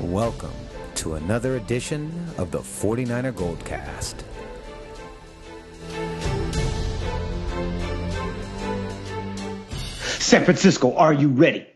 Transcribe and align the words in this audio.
Welcome 0.00 0.52
to 0.96 1.14
another 1.14 1.56
edition 1.56 2.12
of 2.38 2.52
the 2.52 2.60
49er 2.60 3.32
Goldcast. 3.32 4.14
San 10.20 10.44
Francisco, 10.44 10.94
are 10.94 11.12
you 11.12 11.28
ready? 11.30 11.66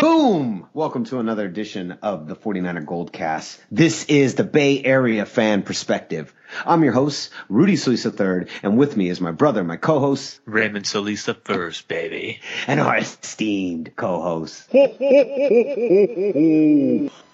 Boom! 0.00 0.66
Welcome 0.74 1.04
to 1.04 1.20
another 1.20 1.46
edition 1.46 1.98
of 2.02 2.26
the 2.26 2.34
49er 2.34 2.84
Goldcast. 2.84 3.58
This 3.70 4.06
is 4.06 4.34
the 4.34 4.44
Bay 4.44 4.82
Area 4.82 5.24
fan 5.24 5.62
perspective. 5.62 6.34
I'm 6.64 6.82
your 6.84 6.92
host, 6.92 7.30
Rudy 7.48 7.76
Solis 7.76 8.04
III, 8.06 8.46
and 8.62 8.78
with 8.78 8.96
me 8.96 9.08
is 9.08 9.20
my 9.20 9.30
brother, 9.32 9.64
my 9.64 9.76
co-host, 9.76 10.40
Raymond 10.44 10.84
Solisa 10.86 11.34
first, 11.44 11.88
baby. 11.88 12.40
and 12.66 12.80
our 12.80 12.96
esteemed 12.98 13.94
co-host. 13.96 14.68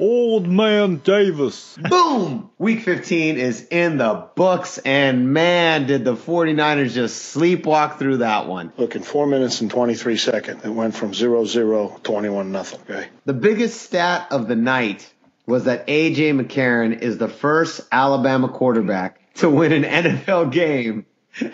Old 0.01 0.46
Man 0.48 0.96
Davis. 0.96 1.78
Boom! 1.88 2.51
Week 2.59 2.80
15 2.80 3.37
is 3.38 3.66
in 3.70 3.98
the 3.98 4.27
books, 4.34 4.78
and 4.78 5.32
man, 5.32 5.87
did 5.87 6.04
the 6.04 6.15
49ers 6.16 6.92
just 6.92 7.34
sleepwalk 7.37 7.98
through 7.98 8.18
that 8.18 8.46
one. 8.46 8.73
Look, 8.76 8.96
in 8.96 9.02
four 9.02 9.26
minutes 9.26 9.60
and 9.60 9.70
23 9.70 10.16
seconds, 10.16 10.65
it 10.65 10.68
went 10.70 10.95
from 10.95 11.15
0 11.15 11.45
0 11.45 12.01
21 12.02 12.52
nothing. 12.52 12.80
Okay. 12.88 13.09
The 13.24 13.32
biggest 13.34 13.80
stat 13.82 14.29
of 14.30 14.48
the 14.48 14.56
night 14.56 15.12
was 15.46 15.64
that 15.64 15.87
AJ 15.87 16.41
McCarron 16.41 17.01
is 17.01 17.19
the 17.19 17.28
first 17.28 17.80
Alabama 17.91 18.48
quarterback 18.48 19.20
to 19.34 19.51
win 19.51 19.73
an 19.73 19.82
NFL 19.84 20.52
game 20.52 21.06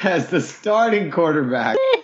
as 0.02 0.28
the 0.28 0.41
starting 0.41 1.11
quarterback. 1.11 1.77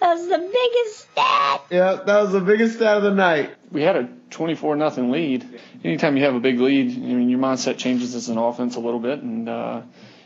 that 0.00 0.14
was 0.14 0.28
the 0.28 0.38
biggest 0.38 1.10
stat. 1.10 1.62
yeah, 1.70 1.94
that 1.94 2.22
was 2.22 2.32
the 2.32 2.40
biggest 2.40 2.76
stat 2.76 2.96
of 2.96 3.02
the 3.02 3.12
night. 3.12 3.54
we 3.70 3.82
had 3.82 3.96
a 3.96 4.08
24 4.30 4.76
nothing 4.76 5.10
lead. 5.10 5.60
Anytime 5.84 6.16
you 6.16 6.24
have 6.24 6.34
a 6.34 6.40
big 6.40 6.60
lead, 6.60 6.90
I 6.90 6.98
mean 6.98 7.28
your 7.28 7.38
mindset 7.38 7.78
changes 7.78 8.14
as 8.14 8.28
an 8.28 8.38
offense 8.38 8.76
a 8.76 8.80
little 8.80 9.00
bit, 9.00 9.22
and 9.22 9.48
uh, 9.48 9.82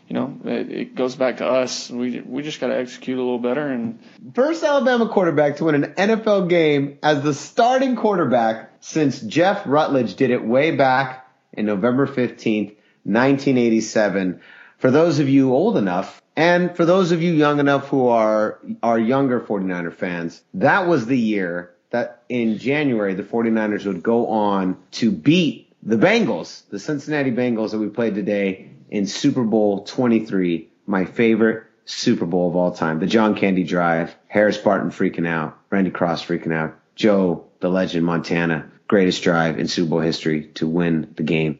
you 0.08 0.14
know 0.14 0.38
it, 0.44 0.70
it 0.70 0.94
goes 0.94 1.14
back 1.14 1.38
to 1.38 1.46
us. 1.46 1.90
We 1.90 2.20
we 2.20 2.42
just 2.42 2.60
got 2.60 2.68
to 2.68 2.76
execute 2.76 3.18
a 3.18 3.20
little 3.20 3.38
better, 3.38 3.66
and 3.66 3.98
First 4.34 4.64
Alabama 4.64 5.08
quarterback 5.08 5.56
to 5.56 5.64
win 5.64 5.84
an 5.84 5.94
NFL 5.94 6.48
game 6.48 6.98
as 7.02 7.22
the 7.22 7.34
starting 7.34 7.96
quarterback 7.96 8.69
since 8.80 9.20
Jeff 9.20 9.62
Rutledge 9.66 10.14
did 10.16 10.30
it 10.30 10.44
way 10.44 10.70
back 10.72 11.28
in 11.52 11.66
November 11.66 12.06
15th, 12.06 12.74
1987. 13.04 14.40
For 14.78 14.90
those 14.90 15.18
of 15.18 15.28
you 15.28 15.52
old 15.52 15.76
enough, 15.76 16.20
and 16.36 16.74
for 16.74 16.84
those 16.84 17.12
of 17.12 17.22
you 17.22 17.32
young 17.32 17.60
enough 17.60 17.88
who 17.88 18.08
are, 18.08 18.58
are 18.82 18.98
younger 18.98 19.40
49er 19.40 19.92
fans, 19.92 20.42
that 20.54 20.86
was 20.86 21.06
the 21.06 21.18
year 21.18 21.74
that 21.90 22.22
in 22.28 22.58
January 22.58 23.14
the 23.14 23.22
49ers 23.22 23.84
would 23.84 24.02
go 24.02 24.28
on 24.28 24.76
to 24.92 25.10
beat 25.10 25.72
the 25.82 25.96
Bengals, 25.96 26.62
the 26.70 26.78
Cincinnati 26.78 27.30
Bengals 27.30 27.72
that 27.72 27.78
we 27.78 27.88
played 27.88 28.14
today 28.14 28.70
in 28.90 29.06
Super 29.06 29.44
Bowl 29.44 29.84
23, 29.84 30.68
my 30.86 31.04
favorite 31.04 31.64
Super 31.84 32.26
Bowl 32.26 32.48
of 32.48 32.56
all 32.56 32.72
time. 32.72 33.00
The 33.00 33.06
John 33.06 33.34
Candy 33.34 33.64
Drive, 33.64 34.14
Harris 34.28 34.58
Barton 34.58 34.90
freaking 34.90 35.26
out, 35.26 35.58
Randy 35.70 35.90
Cross 35.90 36.24
freaking 36.24 36.54
out, 36.54 36.78
Joe, 36.94 37.46
the 37.60 37.68
legend 37.68 38.04
Montana, 38.04 38.70
greatest 38.88 39.22
drive 39.22 39.58
in 39.58 39.68
Super 39.68 39.90
Bowl 39.90 40.00
history 40.00 40.46
to 40.54 40.66
win 40.66 41.12
the 41.16 41.22
game. 41.22 41.58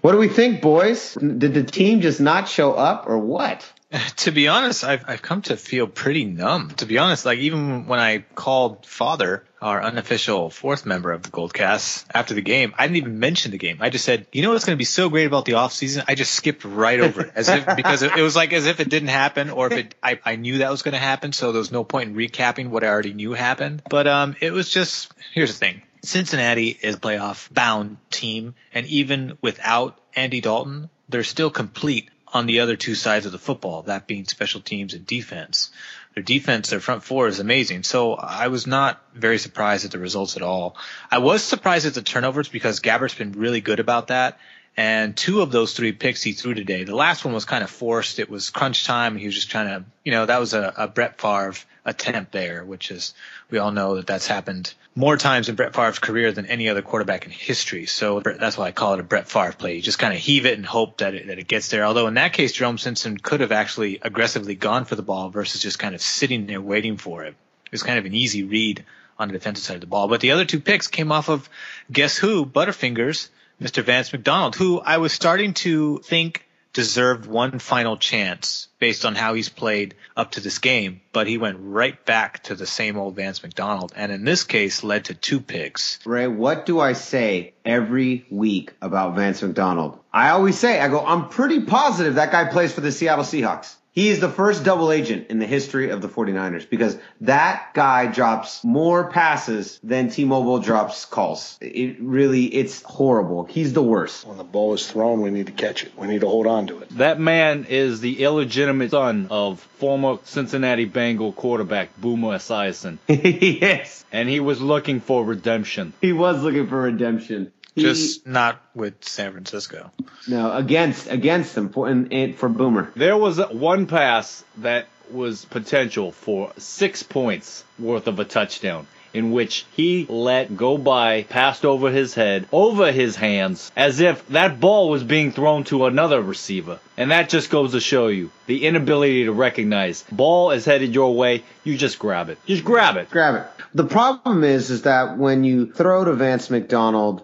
What 0.00 0.12
do 0.12 0.18
we 0.18 0.28
think, 0.28 0.62
boys? 0.62 1.14
Did 1.14 1.54
the 1.54 1.64
team 1.64 2.00
just 2.00 2.20
not 2.20 2.48
show 2.48 2.72
up 2.72 3.06
or 3.08 3.18
what? 3.18 3.70
To 4.16 4.32
be 4.32 4.48
honest, 4.48 4.84
I've 4.84 5.04
I've 5.08 5.22
come 5.22 5.42
to 5.42 5.56
feel 5.56 5.86
pretty 5.86 6.24
numb. 6.24 6.70
To 6.76 6.86
be 6.86 6.98
honest, 6.98 7.24
like 7.24 7.38
even 7.38 7.86
when 7.86 7.98
I 7.98 8.18
called 8.34 8.84
Father, 8.84 9.44
our 9.62 9.82
unofficial 9.82 10.50
fourth 10.50 10.84
member 10.84 11.12
of 11.12 11.22
the 11.22 11.30
Goldcast, 11.30 12.04
after 12.12 12.34
the 12.34 12.42
game, 12.42 12.74
I 12.76 12.86
didn't 12.86 12.98
even 12.98 13.18
mention 13.18 13.52
the 13.52 13.58
game. 13.58 13.78
I 13.80 13.88
just 13.88 14.04
said, 14.04 14.26
you 14.32 14.42
know 14.42 14.50
what's 14.50 14.64
going 14.64 14.76
to 14.76 14.78
be 14.78 14.84
so 14.84 15.08
great 15.08 15.26
about 15.26 15.46
the 15.46 15.54
off 15.54 15.72
season? 15.72 16.04
I 16.06 16.14
just 16.14 16.32
skipped 16.32 16.64
right 16.64 17.00
over 17.00 17.22
it, 17.22 17.32
as 17.34 17.48
if 17.48 17.64
because 17.76 18.02
it, 18.02 18.16
it 18.16 18.22
was 18.22 18.36
like 18.36 18.52
as 18.52 18.66
if 18.66 18.80
it 18.80 18.90
didn't 18.90 19.08
happen, 19.08 19.50
or 19.50 19.68
if 19.68 19.78
it 19.78 19.94
I, 20.02 20.20
I 20.24 20.36
knew 20.36 20.58
that 20.58 20.70
was 20.70 20.82
going 20.82 20.92
to 20.92 20.98
happen, 20.98 21.32
so 21.32 21.52
there 21.52 21.60
was 21.60 21.72
no 21.72 21.84
point 21.84 22.10
in 22.10 22.16
recapping 22.16 22.68
what 22.68 22.84
I 22.84 22.88
already 22.88 23.14
knew 23.14 23.32
happened. 23.32 23.82
But 23.88 24.06
um, 24.06 24.36
it 24.40 24.52
was 24.52 24.68
just 24.68 25.12
here's 25.32 25.52
the 25.52 25.58
thing. 25.58 25.82
Cincinnati 26.02 26.68
is 26.68 26.96
a 26.96 26.98
playoff 26.98 27.52
bound 27.52 27.96
team, 28.10 28.54
and 28.74 28.86
even 28.86 29.38
without 29.40 29.98
Andy 30.14 30.40
Dalton, 30.40 30.90
they're 31.08 31.24
still 31.24 31.50
complete 31.50 32.10
on 32.32 32.46
the 32.46 32.60
other 32.60 32.76
two 32.76 32.94
sides 32.94 33.26
of 33.26 33.32
the 33.32 33.38
football, 33.38 33.82
that 33.82 34.06
being 34.06 34.24
special 34.24 34.60
teams 34.60 34.94
and 34.94 35.06
defense. 35.06 35.70
Their 36.14 36.22
defense, 36.22 36.70
their 36.70 36.80
front 36.80 37.04
four 37.04 37.28
is 37.28 37.38
amazing. 37.38 37.84
So 37.84 38.14
I 38.14 38.48
was 38.48 38.66
not 38.66 39.02
very 39.14 39.38
surprised 39.38 39.84
at 39.84 39.90
the 39.90 39.98
results 39.98 40.36
at 40.36 40.42
all. 40.42 40.76
I 41.10 41.18
was 41.18 41.42
surprised 41.42 41.86
at 41.86 41.94
the 41.94 42.02
turnovers 42.02 42.48
because 42.48 42.80
Gabbert's 42.80 43.14
been 43.14 43.32
really 43.32 43.60
good 43.60 43.80
about 43.80 44.08
that. 44.08 44.38
And 44.76 45.16
two 45.16 45.42
of 45.42 45.50
those 45.50 45.74
three 45.74 45.90
picks 45.90 46.22
he 46.22 46.32
threw 46.32 46.54
today. 46.54 46.84
The 46.84 46.94
last 46.94 47.24
one 47.24 47.34
was 47.34 47.44
kind 47.44 47.64
of 47.64 47.70
forced. 47.70 48.20
It 48.20 48.30
was 48.30 48.50
crunch 48.50 48.84
time. 48.84 49.16
He 49.16 49.26
was 49.26 49.34
just 49.34 49.50
trying 49.50 49.66
to, 49.66 49.84
you 50.04 50.12
know, 50.12 50.26
that 50.26 50.38
was 50.38 50.54
a, 50.54 50.72
a 50.76 50.86
Brett 50.86 51.20
Favre 51.20 51.54
attempt 51.84 52.30
there, 52.30 52.64
which 52.64 52.92
is, 52.92 53.12
we 53.50 53.58
all 53.58 53.72
know 53.72 53.96
that 53.96 54.06
that's 54.06 54.28
happened 54.28 54.72
more 54.98 55.16
times 55.16 55.48
in 55.48 55.54
Brett 55.54 55.76
Favre's 55.76 56.00
career 56.00 56.32
than 56.32 56.46
any 56.46 56.68
other 56.68 56.82
quarterback 56.82 57.24
in 57.24 57.30
history. 57.30 57.86
So 57.86 58.18
that's 58.18 58.58
why 58.58 58.66
I 58.66 58.72
call 58.72 58.94
it 58.94 59.00
a 59.00 59.04
Brett 59.04 59.28
Favre 59.28 59.52
play. 59.52 59.76
You 59.76 59.80
just 59.80 60.00
kind 60.00 60.12
of 60.12 60.18
heave 60.18 60.44
it 60.44 60.54
and 60.54 60.66
hope 60.66 60.98
that 60.98 61.14
it, 61.14 61.28
that 61.28 61.38
it 61.38 61.46
gets 61.46 61.68
there. 61.68 61.84
Although 61.84 62.08
in 62.08 62.14
that 62.14 62.32
case, 62.32 62.50
Jerome 62.50 62.78
Simpson 62.78 63.16
could 63.16 63.38
have 63.38 63.52
actually 63.52 64.00
aggressively 64.02 64.56
gone 64.56 64.86
for 64.86 64.96
the 64.96 65.02
ball 65.02 65.30
versus 65.30 65.62
just 65.62 65.78
kind 65.78 65.94
of 65.94 66.02
sitting 66.02 66.46
there 66.46 66.60
waiting 66.60 66.96
for 66.96 67.22
it. 67.22 67.36
It 67.66 67.70
was 67.70 67.84
kind 67.84 68.00
of 68.00 68.06
an 68.06 68.14
easy 68.14 68.42
read 68.42 68.84
on 69.20 69.28
the 69.28 69.34
defensive 69.34 69.64
side 69.64 69.74
of 69.74 69.82
the 69.82 69.86
ball. 69.86 70.08
But 70.08 70.20
the 70.20 70.32
other 70.32 70.44
two 70.44 70.58
picks 70.58 70.88
came 70.88 71.12
off 71.12 71.28
of 71.28 71.48
guess 71.92 72.16
who? 72.16 72.44
Butterfingers, 72.44 73.28
Mr. 73.62 73.84
Vance 73.84 74.12
McDonald, 74.12 74.56
who 74.56 74.80
I 74.80 74.98
was 74.98 75.12
starting 75.12 75.54
to 75.54 75.98
think 75.98 76.44
deserved 76.78 77.26
one 77.26 77.58
final 77.58 77.96
chance 77.96 78.68
based 78.78 79.04
on 79.04 79.16
how 79.16 79.34
he's 79.34 79.48
played 79.48 79.96
up 80.16 80.30
to 80.30 80.40
this 80.40 80.60
game, 80.60 81.00
but 81.12 81.26
he 81.26 81.36
went 81.36 81.56
right 81.60 82.04
back 82.04 82.40
to 82.44 82.54
the 82.54 82.68
same 82.68 82.96
old 82.96 83.16
Vance 83.16 83.42
McDonald, 83.42 83.92
and 83.96 84.12
in 84.12 84.24
this 84.24 84.44
case 84.44 84.84
led 84.84 85.06
to 85.06 85.14
two 85.14 85.40
picks. 85.40 85.98
Ray, 86.06 86.28
what 86.28 86.66
do 86.66 86.78
I 86.78 86.92
say 86.92 87.54
every 87.64 88.26
week 88.30 88.74
about 88.80 89.16
Vance 89.16 89.42
McDonald? 89.42 89.98
I 90.12 90.30
always 90.30 90.56
say, 90.56 90.78
I 90.78 90.86
go, 90.86 91.04
I'm 91.04 91.28
pretty 91.28 91.62
positive 91.62 92.14
that 92.14 92.30
guy 92.30 92.44
plays 92.44 92.72
for 92.72 92.80
the 92.80 92.92
Seattle 92.92 93.24
Seahawks. 93.24 93.74
He 93.98 94.10
is 94.10 94.20
the 94.20 94.28
first 94.28 94.62
double 94.62 94.92
agent 94.92 95.26
in 95.28 95.40
the 95.40 95.44
history 95.44 95.90
of 95.90 96.00
the 96.00 96.08
49ers 96.08 96.70
because 96.70 96.96
that 97.22 97.74
guy 97.74 98.06
drops 98.06 98.62
more 98.62 99.10
passes 99.10 99.80
than 99.82 100.08
T-Mobile 100.08 100.60
drops 100.60 101.04
calls. 101.04 101.58
It 101.60 101.96
really, 102.00 102.44
it's 102.44 102.80
horrible. 102.82 103.42
He's 103.46 103.72
the 103.72 103.82
worst. 103.82 104.24
When 104.24 104.38
the 104.38 104.44
ball 104.44 104.74
is 104.74 104.88
thrown, 104.88 105.20
we 105.20 105.30
need 105.30 105.46
to 105.46 105.52
catch 105.52 105.82
it. 105.82 105.98
We 105.98 106.06
need 106.06 106.20
to 106.20 106.28
hold 106.28 106.46
on 106.46 106.68
to 106.68 106.78
it. 106.78 106.90
That 106.90 107.18
man 107.18 107.66
is 107.68 108.00
the 108.00 108.22
illegitimate 108.22 108.92
son 108.92 109.26
of 109.30 109.58
former 109.78 110.18
Cincinnati 110.22 110.84
Bengal 110.84 111.32
quarterback 111.32 112.00
Boomer 112.00 112.36
Esiason, 112.36 112.98
yes. 113.08 114.04
and 114.12 114.28
he 114.28 114.38
was 114.38 114.60
looking 114.60 115.00
for 115.00 115.24
redemption. 115.24 115.92
He 116.00 116.12
was 116.12 116.40
looking 116.44 116.68
for 116.68 116.82
redemption. 116.82 117.52
He- 117.74 117.82
Just 117.82 118.26
not 118.26 118.60
with 118.74 119.04
San 119.04 119.32
Francisco. 119.32 119.90
no, 120.26 120.52
against, 120.52 121.08
against 121.08 121.54
them 121.54 121.68
for, 121.70 121.88
and, 121.88 122.12
and 122.12 122.34
for 122.36 122.48
Boomer. 122.48 122.90
There 122.96 123.16
was 123.16 123.38
one 123.38 123.86
pass 123.86 124.44
that 124.58 124.86
was 125.10 125.44
potential 125.44 126.12
for 126.12 126.52
six 126.58 127.02
points 127.02 127.64
worth 127.78 128.06
of 128.08 128.18
a 128.18 128.24
touchdown. 128.24 128.86
In 129.14 129.32
which 129.32 129.64
he 129.72 130.06
let 130.08 130.56
go 130.56 130.76
by, 130.76 131.22
passed 131.22 131.64
over 131.64 131.90
his 131.90 132.14
head, 132.14 132.46
over 132.52 132.92
his 132.92 133.16
hands, 133.16 133.72
as 133.74 134.00
if 134.00 134.26
that 134.28 134.60
ball 134.60 134.90
was 134.90 135.02
being 135.02 135.32
thrown 135.32 135.64
to 135.64 135.86
another 135.86 136.20
receiver. 136.20 136.78
And 136.96 137.10
that 137.10 137.28
just 137.28 137.48
goes 137.48 137.72
to 137.72 137.80
show 137.80 138.08
you 138.08 138.30
the 138.46 138.66
inability 138.66 139.24
to 139.24 139.32
recognize 139.32 140.04
ball 140.12 140.50
is 140.50 140.64
headed 140.64 140.94
your 140.94 141.14
way, 141.14 141.44
you 141.64 141.76
just 141.76 141.98
grab 141.98 142.28
it. 142.28 142.38
Just 142.46 142.64
grab 142.64 142.96
it. 142.96 143.10
grab 143.10 143.34
it. 143.36 143.58
The 143.74 143.84
problem 143.84 144.44
is, 144.44 144.70
is 144.70 144.82
that 144.82 145.18
when 145.18 145.44
you 145.44 145.70
throw 145.70 146.04
to 146.04 146.14
Vance 146.14 146.48
McDonald 146.48 147.22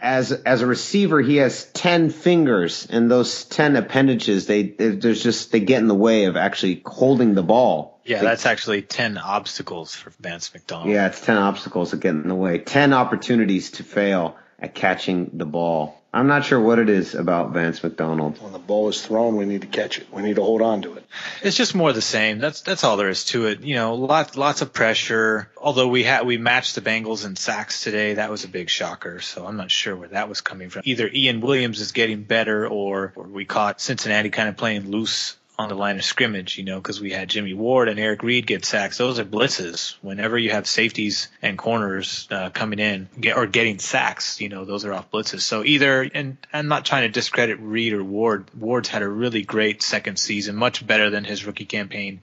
as 0.00 0.32
as 0.32 0.62
a 0.62 0.66
receiver, 0.66 1.20
he 1.20 1.36
has 1.36 1.66
ten 1.66 2.08
fingers, 2.08 2.86
and 2.88 3.10
those 3.10 3.44
ten 3.44 3.76
appendages, 3.76 4.46
they 4.46 4.62
there's 4.62 5.22
just 5.22 5.52
they 5.52 5.60
get 5.60 5.80
in 5.80 5.88
the 5.88 5.94
way 5.94 6.24
of 6.24 6.36
actually 6.36 6.82
holding 6.86 7.34
the 7.34 7.42
ball. 7.42 7.93
Yeah, 8.04 8.18
They- 8.20 8.26
that's 8.26 8.46
actually 8.46 8.82
10 8.82 9.18
obstacles 9.18 9.94
for 9.94 10.10
Vance 10.20 10.52
McDonald. 10.52 10.90
yeah, 10.90 11.06
it's 11.06 11.20
ten 11.20 11.36
obstacles 11.38 11.90
that 11.92 12.00
get 12.00 12.10
in 12.10 12.28
the 12.28 12.34
way, 12.34 12.58
ten 12.58 12.92
opportunities 12.92 13.70
to 13.72 13.82
fail 13.82 14.36
at 14.58 14.74
catching 14.74 15.30
the 15.34 15.46
ball. 15.46 16.00
I'm 16.12 16.28
not 16.28 16.44
sure 16.44 16.60
what 16.60 16.78
it 16.78 16.88
is 16.88 17.16
about 17.16 17.50
Vance 17.52 17.82
McDonald. 17.82 18.40
When 18.40 18.52
the 18.52 18.60
ball 18.60 18.88
is 18.88 19.02
thrown, 19.04 19.34
we 19.36 19.46
need 19.46 19.62
to 19.62 19.66
catch 19.66 19.98
it. 19.98 20.06
We 20.12 20.22
need 20.22 20.36
to 20.36 20.42
hold 20.42 20.62
on 20.62 20.82
to 20.82 20.94
it. 20.94 21.04
It's 21.42 21.56
just 21.56 21.74
more 21.74 21.92
the 21.92 22.00
same. 22.00 22.38
That's 22.38 22.60
that's 22.60 22.84
all 22.84 22.96
there 22.96 23.08
is 23.08 23.24
to 23.26 23.46
it. 23.46 23.62
You 23.62 23.74
know, 23.74 23.94
lots 23.94 24.36
lots 24.36 24.62
of 24.62 24.72
pressure. 24.72 25.50
Although 25.58 25.88
we 25.88 26.04
had 26.04 26.24
we 26.24 26.36
matched 26.38 26.76
the 26.76 26.82
Bengals 26.82 27.26
in 27.26 27.34
sacks 27.34 27.82
today, 27.82 28.14
that 28.14 28.30
was 28.30 28.44
a 28.44 28.48
big 28.48 28.70
shocker. 28.70 29.20
So 29.22 29.44
I'm 29.44 29.56
not 29.56 29.72
sure 29.72 29.96
where 29.96 30.08
that 30.10 30.28
was 30.28 30.40
coming 30.40 30.70
from. 30.70 30.82
Either 30.84 31.10
Ian 31.12 31.40
Williams 31.40 31.80
is 31.80 31.90
getting 31.90 32.22
better, 32.22 32.64
or, 32.68 33.12
or 33.16 33.24
we 33.26 33.44
caught 33.44 33.80
Cincinnati 33.80 34.30
kind 34.30 34.48
of 34.48 34.56
playing 34.56 34.90
loose 34.92 35.34
on 35.56 35.68
the 35.68 35.74
line 35.74 35.96
of 35.96 36.04
scrimmage, 36.04 36.58
you 36.58 36.64
know, 36.64 36.78
because 36.78 37.00
we 37.00 37.12
had 37.12 37.28
Jimmy 37.28 37.54
Ward 37.54 37.88
and 37.88 38.00
Eric 38.00 38.22
Reid 38.22 38.46
get 38.46 38.64
sacks. 38.64 38.98
Those 38.98 39.20
are 39.20 39.24
blitzes. 39.24 39.94
Whenever 40.02 40.36
you 40.36 40.50
have 40.50 40.66
safeties 40.66 41.28
and 41.42 41.56
corners 41.56 42.26
uh, 42.30 42.50
coming 42.50 42.80
in 42.80 43.08
get, 43.20 43.36
or 43.36 43.46
getting 43.46 43.78
sacks, 43.78 44.40
you 44.40 44.48
know, 44.48 44.64
those 44.64 44.84
are 44.84 44.92
off 44.92 45.10
blitzes. 45.12 45.42
So 45.42 45.64
either, 45.64 46.02
and 46.02 46.38
I'm 46.52 46.66
not 46.66 46.84
trying 46.84 47.02
to 47.02 47.08
discredit 47.08 47.60
Reid 47.60 47.92
or 47.92 48.02
Ward. 48.02 48.50
Ward's 48.58 48.88
had 48.88 49.02
a 49.02 49.08
really 49.08 49.42
great 49.42 49.82
second 49.82 50.18
season, 50.18 50.56
much 50.56 50.84
better 50.84 51.10
than 51.10 51.24
his 51.24 51.44
rookie 51.46 51.66
campaign. 51.66 52.20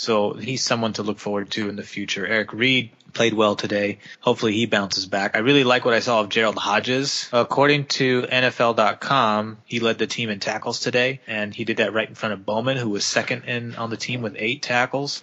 So 0.00 0.32
he's 0.32 0.62
someone 0.62 0.94
to 0.94 1.02
look 1.02 1.18
forward 1.18 1.50
to 1.50 1.68
in 1.68 1.76
the 1.76 1.82
future. 1.82 2.26
Eric 2.26 2.54
Reid 2.54 2.90
played 3.12 3.34
well 3.34 3.54
today. 3.54 3.98
Hopefully 4.20 4.54
he 4.54 4.64
bounces 4.64 5.04
back. 5.04 5.36
I 5.36 5.40
really 5.40 5.62
like 5.62 5.84
what 5.84 5.92
I 5.92 6.00
saw 6.00 6.20
of 6.20 6.30
Gerald 6.30 6.56
Hodges. 6.56 7.28
According 7.34 7.84
to 7.98 8.22
NFL.com, 8.22 9.58
he 9.66 9.78
led 9.78 9.98
the 9.98 10.06
team 10.06 10.30
in 10.30 10.40
tackles 10.40 10.80
today, 10.80 11.20
and 11.26 11.54
he 11.54 11.64
did 11.64 11.76
that 11.76 11.92
right 11.92 12.08
in 12.08 12.14
front 12.14 12.32
of 12.32 12.46
Bowman, 12.46 12.78
who 12.78 12.88
was 12.88 13.04
second 13.04 13.44
in 13.44 13.74
on 13.74 13.90
the 13.90 13.98
team 13.98 14.22
with 14.22 14.36
eight 14.38 14.62
tackles. 14.62 15.20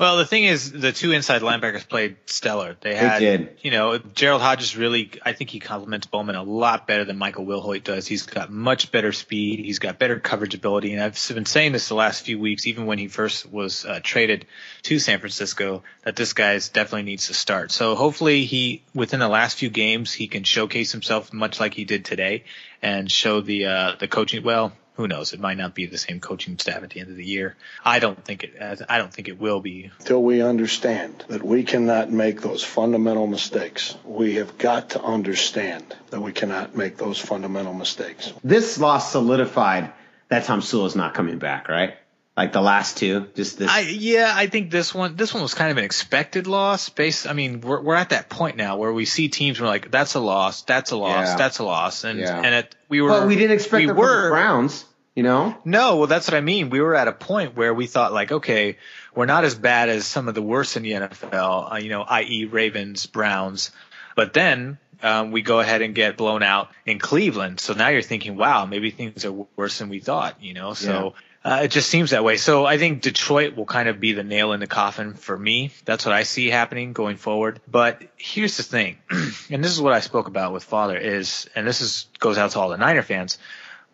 Well, 0.00 0.18
the 0.18 0.26
thing 0.26 0.44
is, 0.44 0.72
the 0.72 0.92
two 0.92 1.12
inside 1.12 1.42
linebackers 1.42 1.88
played 1.88 2.16
stellar. 2.26 2.76
They 2.80 2.94
had, 2.94 3.18
did. 3.18 3.58
you 3.62 3.70
know, 3.70 3.98
Gerald 3.98 4.42
Hodges 4.42 4.76
really, 4.76 5.10
I 5.24 5.32
think 5.32 5.50
he 5.50 5.58
complements 5.58 6.06
Bowman 6.06 6.34
a 6.34 6.42
lot 6.42 6.86
better 6.86 7.04
than 7.04 7.16
Michael 7.16 7.46
Wilhoite 7.46 7.84
does. 7.84 8.06
He's 8.06 8.24
got 8.24 8.50
much 8.50 8.92
better 8.92 9.12
speed. 9.12 9.60
He's 9.64 9.78
got 9.78 9.98
better 9.98 10.18
coverage 10.18 10.54
ability. 10.54 10.92
And 10.92 11.02
I've 11.02 11.18
been 11.34 11.46
saying 11.46 11.72
this 11.72 11.88
the 11.88 11.94
last 11.94 12.24
few 12.24 12.38
weeks, 12.38 12.66
even 12.66 12.86
when 12.86 12.98
he 12.98 13.08
first 13.08 13.50
was 13.50 13.84
uh, 13.84 14.00
traded 14.02 14.46
to 14.82 14.98
San 14.98 15.18
Francisco, 15.18 15.82
that 16.04 16.16
this 16.16 16.32
guy 16.32 16.54
definitely 16.58 17.04
needs 17.04 17.28
to 17.28 17.34
start. 17.34 17.72
So 17.72 17.94
hopefully 17.94 18.44
he, 18.44 18.82
within 18.94 19.20
the 19.20 19.28
last 19.28 19.58
few 19.58 19.70
games, 19.70 20.12
he 20.12 20.26
can 20.26 20.44
showcase 20.44 20.92
himself 20.92 21.32
much 21.32 21.60
like 21.60 21.74
he 21.74 21.84
did 21.84 22.04
today 22.04 22.44
and 22.82 23.10
show 23.10 23.40
the, 23.40 23.66
uh, 23.66 23.92
the 23.98 24.08
coaching, 24.08 24.42
well, 24.42 24.72
who 24.96 25.06
knows? 25.06 25.32
It 25.32 25.40
might 25.40 25.58
not 25.58 25.74
be 25.74 25.86
the 25.86 25.98
same 25.98 26.20
coaching 26.20 26.58
staff 26.58 26.82
at 26.82 26.90
the 26.90 27.00
end 27.00 27.10
of 27.10 27.16
the 27.16 27.24
year. 27.24 27.54
I 27.84 27.98
don't 27.98 28.22
think 28.24 28.44
it. 28.44 28.82
I 28.88 28.98
don't 28.98 29.12
think 29.12 29.28
it 29.28 29.38
will 29.40 29.60
be. 29.60 29.90
Till 30.00 30.22
we 30.22 30.42
understand 30.42 31.24
that 31.28 31.42
we 31.42 31.64
cannot 31.64 32.10
make 32.10 32.40
those 32.40 32.64
fundamental 32.64 33.26
mistakes, 33.26 33.96
we 34.04 34.36
have 34.36 34.58
got 34.58 34.90
to 34.90 35.02
understand 35.02 35.94
that 36.10 36.20
we 36.20 36.32
cannot 36.32 36.74
make 36.74 36.96
those 36.96 37.18
fundamental 37.18 37.74
mistakes. 37.74 38.32
This 38.42 38.78
loss 38.78 39.12
solidified 39.12 39.92
that 40.28 40.44
Tomsula 40.44 40.86
is 40.86 40.96
not 40.96 41.14
coming 41.14 41.38
back, 41.38 41.68
right? 41.68 41.94
Like 42.36 42.52
the 42.52 42.60
last 42.60 42.98
two, 42.98 43.28
just 43.34 43.58
this. 43.58 43.70
I 43.70 43.80
yeah, 43.80 44.30
I 44.34 44.46
think 44.48 44.70
this 44.70 44.94
one 44.94 45.16
this 45.16 45.32
one 45.32 45.42
was 45.42 45.54
kind 45.54 45.70
of 45.70 45.78
an 45.78 45.84
expected 45.84 46.46
loss. 46.46 46.90
Based, 46.90 47.26
I 47.26 47.32
mean, 47.32 47.62
we're 47.62 47.80
we're 47.80 47.94
at 47.94 48.10
that 48.10 48.28
point 48.28 48.58
now 48.58 48.76
where 48.76 48.92
we 48.92 49.06
see 49.06 49.28
teams 49.30 49.58
we're 49.58 49.66
like, 49.66 49.90
that's 49.90 50.14
a 50.16 50.20
loss, 50.20 50.60
that's 50.60 50.90
a 50.90 50.96
loss, 50.96 51.28
Yeah. 51.28 51.36
that's 51.36 51.58
a 51.60 51.64
loss, 51.64 52.04
and 52.04 52.18
Yeah. 52.18 52.36
and 52.36 52.54
it, 52.54 52.76
we 52.90 53.00
were. 53.00 53.08
well, 53.08 53.26
we 53.26 53.36
didn't 53.36 53.52
expect 53.54 53.78
we 53.78 53.84
it 53.84 53.86
the 53.86 53.94
were 53.94 54.28
Browns, 54.28 54.84
you 55.14 55.22
know. 55.22 55.56
No, 55.64 55.96
well, 55.96 56.08
that's 56.08 56.28
what 56.28 56.34
I 56.36 56.42
mean. 56.42 56.68
We 56.68 56.82
were 56.82 56.94
at 56.94 57.08
a 57.08 57.12
point 57.12 57.56
where 57.56 57.72
we 57.72 57.86
thought, 57.86 58.12
like, 58.12 58.30
okay, 58.30 58.76
we're 59.14 59.24
not 59.24 59.44
as 59.44 59.54
bad 59.54 59.88
as 59.88 60.04
some 60.04 60.28
of 60.28 60.34
the 60.34 60.42
worst 60.42 60.76
in 60.76 60.82
the 60.82 60.90
NFL, 60.92 61.72
uh, 61.72 61.76
you 61.76 61.88
know, 61.88 62.02
i.e., 62.02 62.44
Ravens, 62.44 63.06
Browns. 63.06 63.70
But 64.14 64.34
then 64.34 64.76
um, 65.02 65.30
we 65.32 65.40
go 65.40 65.60
ahead 65.60 65.80
and 65.80 65.94
get 65.94 66.18
blown 66.18 66.42
out 66.42 66.68
in 66.84 66.98
Cleveland. 66.98 67.60
So 67.60 67.72
now 67.72 67.88
you're 67.88 68.02
thinking, 68.02 68.36
wow, 68.36 68.66
maybe 68.66 68.90
things 68.90 69.24
are 69.24 69.32
worse 69.32 69.78
than 69.78 69.88
we 69.88 70.00
thought, 70.00 70.42
you 70.42 70.52
know? 70.52 70.74
So. 70.74 71.14
Uh, 71.46 71.60
it 71.62 71.70
just 71.70 71.88
seems 71.88 72.10
that 72.10 72.24
way. 72.24 72.36
So 72.36 72.66
I 72.66 72.76
think 72.76 73.02
Detroit 73.02 73.54
will 73.54 73.66
kind 73.66 73.88
of 73.88 74.00
be 74.00 74.12
the 74.12 74.24
nail 74.24 74.52
in 74.52 74.58
the 74.58 74.66
coffin 74.66 75.14
for 75.14 75.38
me. 75.38 75.70
That's 75.84 76.04
what 76.04 76.12
I 76.12 76.24
see 76.24 76.48
happening 76.48 76.92
going 76.92 77.18
forward. 77.18 77.60
But 77.68 78.02
here's 78.16 78.56
the 78.56 78.64
thing, 78.64 78.98
and 79.10 79.62
this 79.62 79.70
is 79.70 79.80
what 79.80 79.92
I 79.92 80.00
spoke 80.00 80.26
about 80.26 80.52
with 80.52 80.64
Father 80.64 80.96
is, 80.96 81.48
and 81.54 81.64
this 81.64 81.80
is 81.80 82.08
goes 82.18 82.36
out 82.36 82.50
to 82.50 82.58
all 82.58 82.70
the 82.70 82.76
Niner 82.76 83.02
fans 83.02 83.38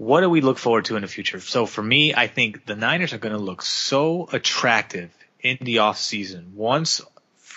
what 0.02 0.22
do 0.22 0.30
we 0.30 0.40
look 0.40 0.58
forward 0.58 0.86
to 0.86 0.96
in 0.96 1.02
the 1.02 1.08
future? 1.08 1.38
So 1.38 1.64
for 1.64 1.82
me, 1.82 2.12
I 2.12 2.26
think 2.26 2.66
the 2.66 2.74
Niners 2.74 3.12
are 3.12 3.18
going 3.18 3.36
to 3.36 3.42
look 3.42 3.62
so 3.62 4.28
attractive 4.32 5.10
in 5.40 5.58
the 5.60 5.78
off 5.78 5.98
season 5.98 6.52
once 6.56 7.00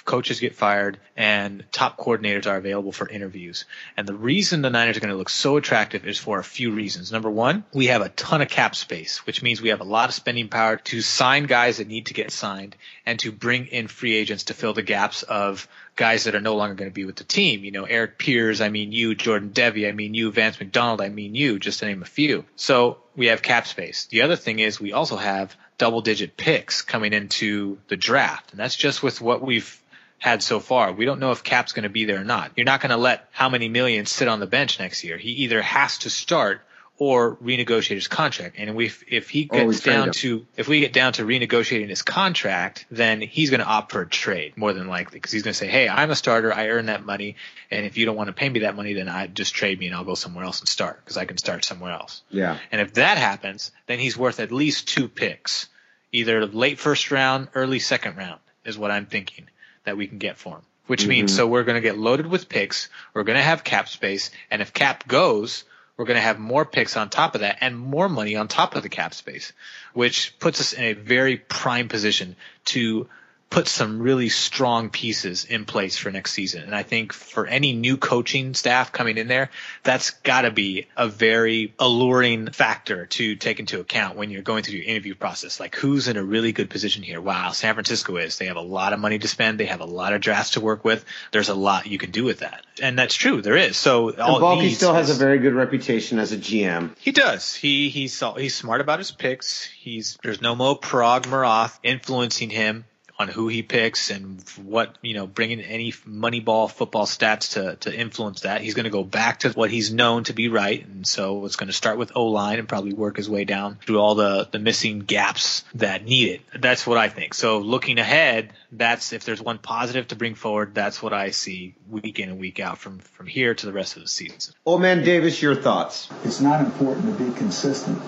coaches 0.06 0.40
get 0.40 0.56
fired 0.56 1.00
and 1.18 1.66
top 1.72 1.98
coordinators 1.98 2.46
are 2.46 2.57
available 2.57 2.92
for 2.92 3.10
interviews. 3.10 3.66
And 3.98 4.07
the 4.07 4.13
reason 4.13 4.62
the 4.62 4.69
Niners 4.69 4.98
are 4.98 5.00
going 5.00 5.12
to 5.12 5.18
look 5.18 5.30
so 5.30 5.57
attractive 5.57 6.07
is 6.07 6.19
for 6.19 6.40
a 6.40 6.44
few 6.44 6.72
reasons. 6.72 7.12
Number 7.12 7.30
one, 7.30 7.66
we 7.74 7.88
have 7.88 8.02
a 8.02 8.10
ton 8.10 8.42
of 8.42 8.48
cap 8.48 8.75
space, 8.75 9.25
which 9.25 9.42
means 9.42 9.62
we 9.62 9.69
have 9.69 9.81
a 9.81 9.86
lot 9.86 10.10
of 10.10 10.16
spending 10.16 10.48
power 10.48 10.78
to 10.78 11.02
sign 11.02 11.46
guys 11.46 11.78
that 11.78 11.88
need 11.88 12.06
to 12.07 12.13
get 12.13 12.31
signed 12.31 12.75
and 13.06 13.19
to 13.19 13.31
bring 13.31 13.66
in 13.68 13.88
free 13.88 14.16
agents 14.16 14.46
to 14.46 14.54
fill 14.54 14.74
the 14.74 14.84
gaps 14.84 15.24
of 15.24 15.68
guys 15.96 16.25
that 16.25 16.36
are 16.36 16.42
no 16.42 16.56
longer 16.56 16.75
going 16.75 16.90
to 16.90 16.94
be 16.94 17.06
with 17.06 17.16
the 17.16 17.24
team. 17.24 17.63
You 17.63 17.72
know, 17.72 17.86
Erik 17.86 18.19
Pears, 18.19 18.62
I 18.62 18.69
mean 18.69 18.92
you, 18.92 19.16
Jordan 19.16 19.50
Devey, 19.50 19.88
I 19.88 19.92
mean 19.92 20.13
you, 20.13 20.31
Vance 20.31 20.60
McDonald, 20.60 21.02
I 21.02 21.10
mean 21.10 21.36
you, 21.36 21.57
just 21.57 21.80
to 21.80 21.86
name 21.86 22.02
a 22.02 22.06
few. 22.06 22.46
So 22.56 22.98
we 23.16 23.28
have 23.28 23.42
cap 23.42 23.66
space. 23.66 24.06
The 24.06 24.22
other 24.22 24.36
thing 24.36 24.60
is 24.60 24.80
we 24.80 24.94
also 24.94 25.16
have 25.16 25.56
double 25.78 26.02
digit 26.02 26.38
picks 26.38 26.81
coming 26.81 27.13
into 27.13 27.78
the 27.88 27.98
draft. 27.98 28.52
And 28.52 28.60
that's 28.60 28.75
just 28.75 29.04
with 29.04 29.22
what 29.22 29.42
we've 29.42 29.81
had 30.18 30.42
so 30.42 30.60
far. 30.60 30.92
We 30.92 31.06
don't 31.06 31.20
know 31.20 31.32
if 31.32 31.44
Kap's 31.44 31.74
going 31.74 31.84
to 31.84 31.90
be 31.90 32.06
there 32.06 32.22
or 32.22 32.24
not. 32.24 32.52
You're 32.56 32.66
not 32.66 32.82
going 32.82 32.92
to 32.92 32.98
let 32.98 33.28
how 33.32 33.50
many 33.50 33.70
millions 33.70 34.12
sit 34.12 34.28
on 34.28 34.40
the 34.40 34.48
bench 34.48 34.80
next 34.80 35.04
year. 35.04 35.18
He 35.18 35.30
either 35.30 35.62
has 35.62 36.00
to 36.00 36.10
start 36.10 36.62
or 36.98 37.36
renegotiate 37.38 37.96
his 37.96 38.08
contract. 38.08 38.56
And 38.58 38.80
if 38.82 39.04
if 39.08 39.30
he 39.30 39.46
gets 39.46 39.82
down 39.82 40.12
to 40.12 40.46
if 40.56 40.68
we 40.68 40.80
get 40.80 40.94
down 40.94 41.14
to 41.14 41.26
renegotiating 41.26 41.90
his 41.90 42.02
contract, 42.02 42.86
then 42.90 43.22
he's 43.22 43.50
going 43.50 43.60
to 43.60 43.66
opt 43.66 43.92
for 43.92 44.02
a 44.02 44.08
trade 44.08 44.56
more 44.56 44.72
than 44.72 44.88
likely 44.88 45.18
because 45.20 45.32
he's 45.32 45.44
going 45.44 45.54
to 45.54 45.58
say, 45.58 45.68
"Hey, 45.68 45.90
I'm 45.90 46.10
a 46.10 46.16
starter. 46.16 46.54
I 46.54 46.70
earn 46.70 46.86
that 46.86 47.06
money, 47.06 47.36
and 47.70 47.86
if 47.86 47.98
you 47.98 48.06
don't 48.06 48.16
want 48.16 48.28
to 48.28 48.34
pay 48.34 48.48
me 48.48 48.62
that 48.62 48.76
money, 48.76 48.94
then 48.94 49.10
I 49.10 49.28
just 49.28 49.54
trade 49.54 49.78
me 49.80 49.88
and 49.88 49.96
I'll 49.96 50.06
go 50.06 50.16
somewhere 50.16 50.46
else 50.46 50.62
and 50.62 50.70
start 50.70 51.04
because 51.04 51.18
I 51.18 51.26
can 51.26 51.38
start 51.38 51.66
somewhere 51.66 51.92
else." 51.92 52.22
Yeah. 52.30 52.58
And 52.72 52.80
if 52.80 52.94
that 52.94 53.18
happens, 53.18 53.72
then 53.88 54.00
he's 54.00 54.18
worth 54.18 54.40
at 54.40 54.52
least 54.52 54.88
two 54.88 55.10
picks, 55.10 55.68
either 56.14 56.46
late 56.46 56.80
first 56.80 57.12
round, 57.12 57.50
early 57.56 57.80
second 57.80 58.16
round, 58.16 58.40
is 58.64 58.78
what 58.78 58.92
I'm 58.92 59.06
thinking 59.06 59.50
that 59.86 59.98
we 59.98 60.08
can 60.08 60.18
get 60.18 60.38
for 60.38 60.58
him. 60.58 60.62
Which 60.88 61.02
mm-hmm. 61.02 61.10
means 61.10 61.36
so 61.36 61.48
we're 61.48 61.64
going 61.64 61.76
to 61.76 61.82
get 61.82 61.98
loaded 61.98 62.28
with 62.28 62.50
picks. 62.50 62.90
We're 63.14 63.24
going 63.24 63.38
to 63.38 63.44
have 63.44 63.64
cap 63.64 63.90
space, 63.90 64.30
and 64.52 64.62
if 64.62 64.74
cap 64.74 65.08
goes, 65.08 65.64
we're 65.98 66.06
going 66.06 66.18
to 66.18 66.22
have 66.22 66.40
more 66.40 66.66
picks 66.66 66.98
on 66.98 67.10
top 67.10 67.36
of 67.36 67.42
that 67.42 67.58
and 67.62 67.78
more 67.78 68.10
money 68.10 68.36
on 68.36 68.48
top 68.48 68.76
of 68.76 68.84
the 68.84 68.90
cap 68.90 69.14
space, 69.14 69.54
which 69.94 70.38
puts 70.40 70.60
us 70.60 70.74
in 70.74 70.84
a 70.84 70.94
very 70.94 71.38
prime 71.38 71.88
position 71.88 72.36
to 72.66 73.08
put 73.50 73.68
some 73.68 74.01
really 74.01 74.27
strong 74.27 74.89
pieces 74.89 75.45
in 75.45 75.65
place 75.65 75.97
for 75.97 76.12
next 76.12 76.33
season. 76.33 76.63
And 76.63 76.75
I 76.75 76.83
think 76.83 77.13
for 77.13 77.47
any 77.47 77.74
new 77.74 77.95
coaching 77.95 78.53
staff 78.53 78.92
coming 78.92 79.18
in 79.18 79.27
there, 79.27 79.50
that's 79.83 80.11
got 80.11 80.42
to 80.42 80.52
be 80.52 80.87
a 80.97 81.07
very 81.07 81.73
alluring 81.80 82.52
factor 82.52 83.06
to 83.06 83.35
take 83.35 83.59
into 83.59 83.80
account 83.80 84.18
when 84.18 84.30
you're 84.30 84.42
going 84.42 84.64
through 84.64 84.80
your 84.80 84.85
interview 84.85 85.16
process. 85.16 85.59
Like 85.59 85.75
who's 85.75 86.07
in 86.07 86.18
a 86.18 86.23
really 86.23 86.52
good 86.52 86.69
position 86.69 87.04
here? 87.04 87.21
Wow, 87.21 87.52
San 87.52 87.75
Francisco 87.75 88.18
is. 88.18 88.37
They 88.37 88.47
have 88.47 88.57
a 88.57 88.61
lot 88.61 88.94
of 88.94 88.99
money 88.99 89.19
to 89.19 89.28
spend. 89.28 89.59
They 89.59 89.68
have 89.68 89.81
a 89.81 89.85
lot 89.85 90.14
of 90.14 90.21
drafts 90.21 90.52
to 90.52 90.59
work 90.59 90.83
with. 90.83 91.06
There's 91.31 91.49
a 91.49 91.56
lot 91.56 91.87
you 91.87 91.97
can 91.97 92.11
do 92.11 92.25
with 92.25 92.40
that. 92.40 92.66
And 92.81 92.99
that's 92.99 93.16
true. 93.16 93.42
There 93.42 93.56
is. 93.56 93.78
So 93.78 94.11
Baalke 94.11 94.73
still 94.73 94.94
has 94.94 95.09
a 95.09 95.14
very 95.14 95.40
good 95.40 95.54
reputation 95.54 96.19
as 96.19 96.33
a 96.33 96.37
GM. 96.37 96.97
he 96.99 97.11
does. 97.11 97.54
He 97.54 97.90
he's 97.90 98.21
he's 98.37 98.56
smart 98.56 98.81
about 98.81 98.99
his 98.99 99.11
picks. 99.11 99.64
He's 99.64 100.18
there's 100.23 100.42
no 100.42 100.56
more 100.56 100.78
Paraag 100.78 101.28
Marathe 101.28 101.71
influencing 101.83 102.49
him 102.49 102.85
on 103.18 103.30
who 103.30 103.48
he 103.48 103.64
picks 103.64 104.10
and 104.10 104.42
what 104.64 104.98
you 105.02 105.14
know, 105.14 105.26
bringing 105.26 105.62
any 105.62 105.92
Moneyball 105.92 106.69
football 106.69 107.06
stats 107.06 107.54
to 107.54 107.76
to 107.78 107.98
influence 107.98 108.42
that. 108.42 108.62
He's 108.62 108.74
going 108.74 108.86
to 108.86 108.90
go 108.90 109.04
back 109.04 109.40
to 109.40 109.50
what 109.52 109.72
he's 109.72 109.94
known 109.94 110.26
to 110.26 110.34
be 110.34 110.50
right, 110.50 110.86
and 110.86 111.07
so 111.07 111.45
it's 111.45 111.56
going 111.56 111.68
to 111.68 111.74
start 111.74 111.98
with 111.98 112.12
O 112.16 112.26
line 112.26 112.60
and 112.60 112.68
probably 112.68 112.94
work 112.94 113.18
his 113.18 113.30
way 113.30 113.45
down 113.45 113.78
through 113.86 114.00
all 114.00 114.16
the 114.16 114.48
the 114.52 114.60
missing 114.60 115.00
gaps 115.00 115.64
that 115.76 116.04
need 116.04 116.30
it. 116.30 116.62
That's 116.62 116.86
what 116.86 116.98
I 116.98 117.10
think. 117.10 117.34
So 117.34 117.60
looking 117.60 118.00
ahead, 118.00 118.52
that's 118.72 119.14
if 119.14 119.24
there's 119.24 119.42
one 119.42 119.60
positive 119.60 120.10
to 120.10 120.16
bring 120.16 120.36
forward, 120.36 120.76
that's 120.76 121.02
what 121.02 121.14
I 121.14 121.31
see 121.31 121.76
week 121.90 122.19
in 122.19 122.30
and 122.30 122.40
week 122.40 122.60
out 122.60 122.80
from 122.80 123.00
from 123.00 123.28
here 123.28 123.56
to 123.56 123.66
the 123.66 123.74
rest 123.74 123.95
of 123.95 124.02
the 124.02 124.10
season. 124.10 124.54
Old 124.66 124.81
man 124.81 125.04
Davis, 125.04 125.42
your 125.42 125.56
thoughts? 125.56 126.10
It's 126.26 126.42
not 126.42 126.60
important 126.60 127.18
to 127.18 127.24
be 127.24 127.34
consistent. 127.38 128.02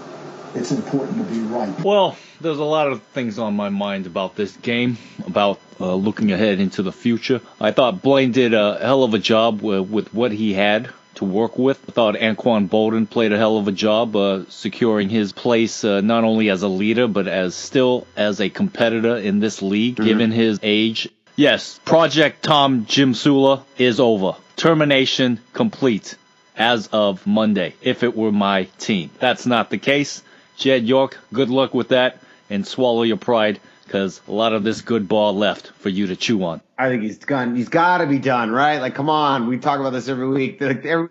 It's 0.56 0.72
important 0.72 1.18
to 1.18 1.34
be 1.34 1.40
right. 1.40 1.80
Well, 1.84 2.18
there's 2.42 2.60
a 2.60 2.64
lot 2.64 2.88
of 2.88 3.02
things 3.02 3.40
on 3.40 3.56
my 3.56 3.70
mind 3.70 4.06
about 4.06 4.36
this 4.36 4.56
game, 4.58 4.98
about 5.26 5.60
uh, 5.80 5.94
looking 5.94 6.32
ahead 6.32 6.60
into 6.60 6.84
the 6.84 6.92
future. 6.92 7.42
I 7.60 7.72
thought 7.72 8.02
Blaine 8.02 8.32
did 8.32 8.54
a 8.54 8.80
hell 8.80 9.04
of 9.04 9.14
a 9.14 9.20
job 9.20 9.62
with, 9.62 9.90
with 9.90 10.14
what 10.14 10.32
he 10.32 10.54
had 10.54 10.90
to 11.16 11.26
work 11.26 11.58
with. 11.58 11.84
I 11.90 11.92
thought 11.92 12.16
Anquan 12.16 12.70
Boldin 12.70 13.10
played 13.10 13.34
a 13.34 13.38
hell 13.38 13.58
of 13.58 13.68
a 13.68 13.72
job 13.72 14.16
uh, 14.16 14.46
securing 14.50 15.10
his 15.10 15.34
place 15.34 15.84
uh, 15.84 16.02
not 16.02 16.24
only 16.24 16.50
as 16.50 16.62
a 16.62 16.68
leader 16.68 17.08
but 17.08 17.28
as 17.28 17.56
still 17.56 18.06
as 18.16 18.40
a 18.40 18.50
competitor 18.50 19.18
in 19.18 19.40
this 19.40 19.62
league, 19.62 19.96
given 19.96 20.32
his 20.32 20.60
age 20.62 21.10
Yes, 21.38 21.80
Project 21.86 22.42
Tom 22.42 22.88
Jim 22.88 23.14
Sula 23.14 23.64
is 23.78 24.00
over. 24.00 24.38
Termination 24.56 25.40
complete 25.54 26.16
as 26.56 26.88
of 26.88 27.28
Monday, 27.28 27.76
if 27.80 28.02
it 28.02 28.18
were 28.18 28.32
my 28.32 28.64
team. 28.80 29.12
That's 29.20 29.46
not 29.46 29.70
the 29.70 29.78
case. 29.78 30.24
Jed 30.58 30.88
York, 30.88 31.18
good 31.32 31.50
luck 31.50 31.74
with 31.74 31.90
that 31.90 32.18
and 32.50 32.66
swallow 32.66 33.04
your 33.04 33.18
pride 33.18 33.60
because 33.84 34.20
a 34.28 34.32
lot 34.32 34.54
of 34.54 34.64
this 34.64 34.82
good 34.82 35.08
ball 35.08 35.34
left 35.34 35.68
for 35.80 35.90
you 35.90 36.08
to 36.08 36.16
chew 36.16 36.44
on. 36.44 36.62
I 36.78 36.90
think 36.90 37.04
he's 37.04 37.18
done. 37.18 37.56
He's 37.56 37.70
got 37.70 38.00
to 38.00 38.08
be 38.08 38.20
done, 38.20 38.52
right? 38.52 38.80
Like, 38.80 38.96
come 38.96 39.10
on. 39.10 39.48
We 39.48 39.58
talk 39.58 39.80
about 39.80 39.92
this 39.92 40.10
every 40.10 40.28
week. 40.28 40.60
Like, 40.60 40.86
every 40.86 41.10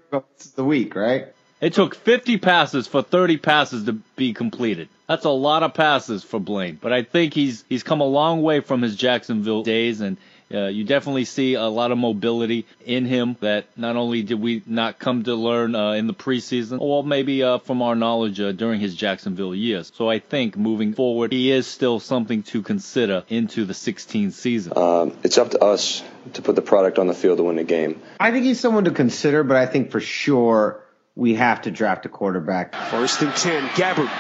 the 0.55 0.65
week, 0.65 0.95
right? 0.95 1.29
It 1.61 1.73
took 1.73 1.95
50 1.95 2.37
passes 2.37 2.87
for 2.87 3.03
30 3.03 3.38
passes 3.38 3.85
to 3.85 3.95
be 3.95 4.35
completed. 4.35 4.88
That's 5.09 5.25
a 5.25 5.31
lot 5.31 5.62
of 5.62 5.73
passes 5.73 6.23
for 6.23 6.38
Blaine, 6.38 6.79
but 6.81 6.93
I 6.93 7.03
think 7.03 7.33
he's 7.33 7.65
he's 7.69 7.85
come 7.85 8.00
a 8.00 8.07
long 8.07 8.43
way 8.43 8.61
from 8.61 8.83
his 8.83 8.97
Jacksonville 8.97 9.62
days, 9.62 10.00
and 10.00 10.17
uh, 10.53 10.67
you 10.67 10.85
definitely 10.85 11.25
see 11.25 11.55
a 11.55 11.65
lot 11.65 11.91
of 11.91 11.99
mobility 11.99 12.67
in 12.85 13.05
him 13.05 13.37
that 13.41 13.67
not 13.76 13.97
only 13.97 14.23
did 14.23 14.41
we 14.41 14.62
not 14.67 14.99
come 14.99 15.25
to 15.25 15.35
learn 15.35 15.75
uh, 15.75 15.93
in 15.93 16.07
the 16.07 16.15
preseason, 16.15 16.79
or 16.81 17.03
maybe 17.03 17.43
uh, 17.43 17.59
from 17.59 17.83
our 17.83 17.95
knowledge 17.95 18.41
uh, 18.41 18.53
during 18.53 18.81
his 18.81 18.95
Jacksonville 18.95 19.55
years. 19.55 19.91
So 19.95 20.09
I 20.09 20.21
think 20.21 20.57
moving 20.57 20.95
forward, 20.95 21.33
he 21.33 21.50
is 21.50 21.67
still 21.67 21.99
something 21.99 22.45
to 22.45 22.62
consider 22.62 23.25
into 23.29 23.65
the 23.65 23.73
16th 23.73 24.33
season. 24.33 24.73
Um, 24.76 25.17
it's 25.25 25.38
up 25.38 25.50
to 25.50 25.62
us 25.62 26.03
to 26.35 26.43
put 26.43 26.55
the 26.55 26.62
product 26.62 26.99
on 26.99 27.07
the 27.09 27.15
field 27.15 27.38
to 27.38 27.45
win 27.45 27.57
the 27.57 27.65
game. 27.65 28.00
I 28.21 28.31
think 28.31 28.45
he's 28.45 28.61
someone 28.61 28.85
to 28.85 28.93
consider, 28.93 29.43
but 29.43 29.57
I 29.57 29.67
think 29.67 29.91
for 29.91 30.00
sure 30.00 30.83
we 31.17 31.35
have 31.35 31.62
to 31.62 31.71
draft 31.71 32.07
a 32.07 32.09
quarterback. 32.09 32.75
First 32.91 33.21
and 33.23 33.35
10, 33.35 33.69
Gabbert 33.71 34.11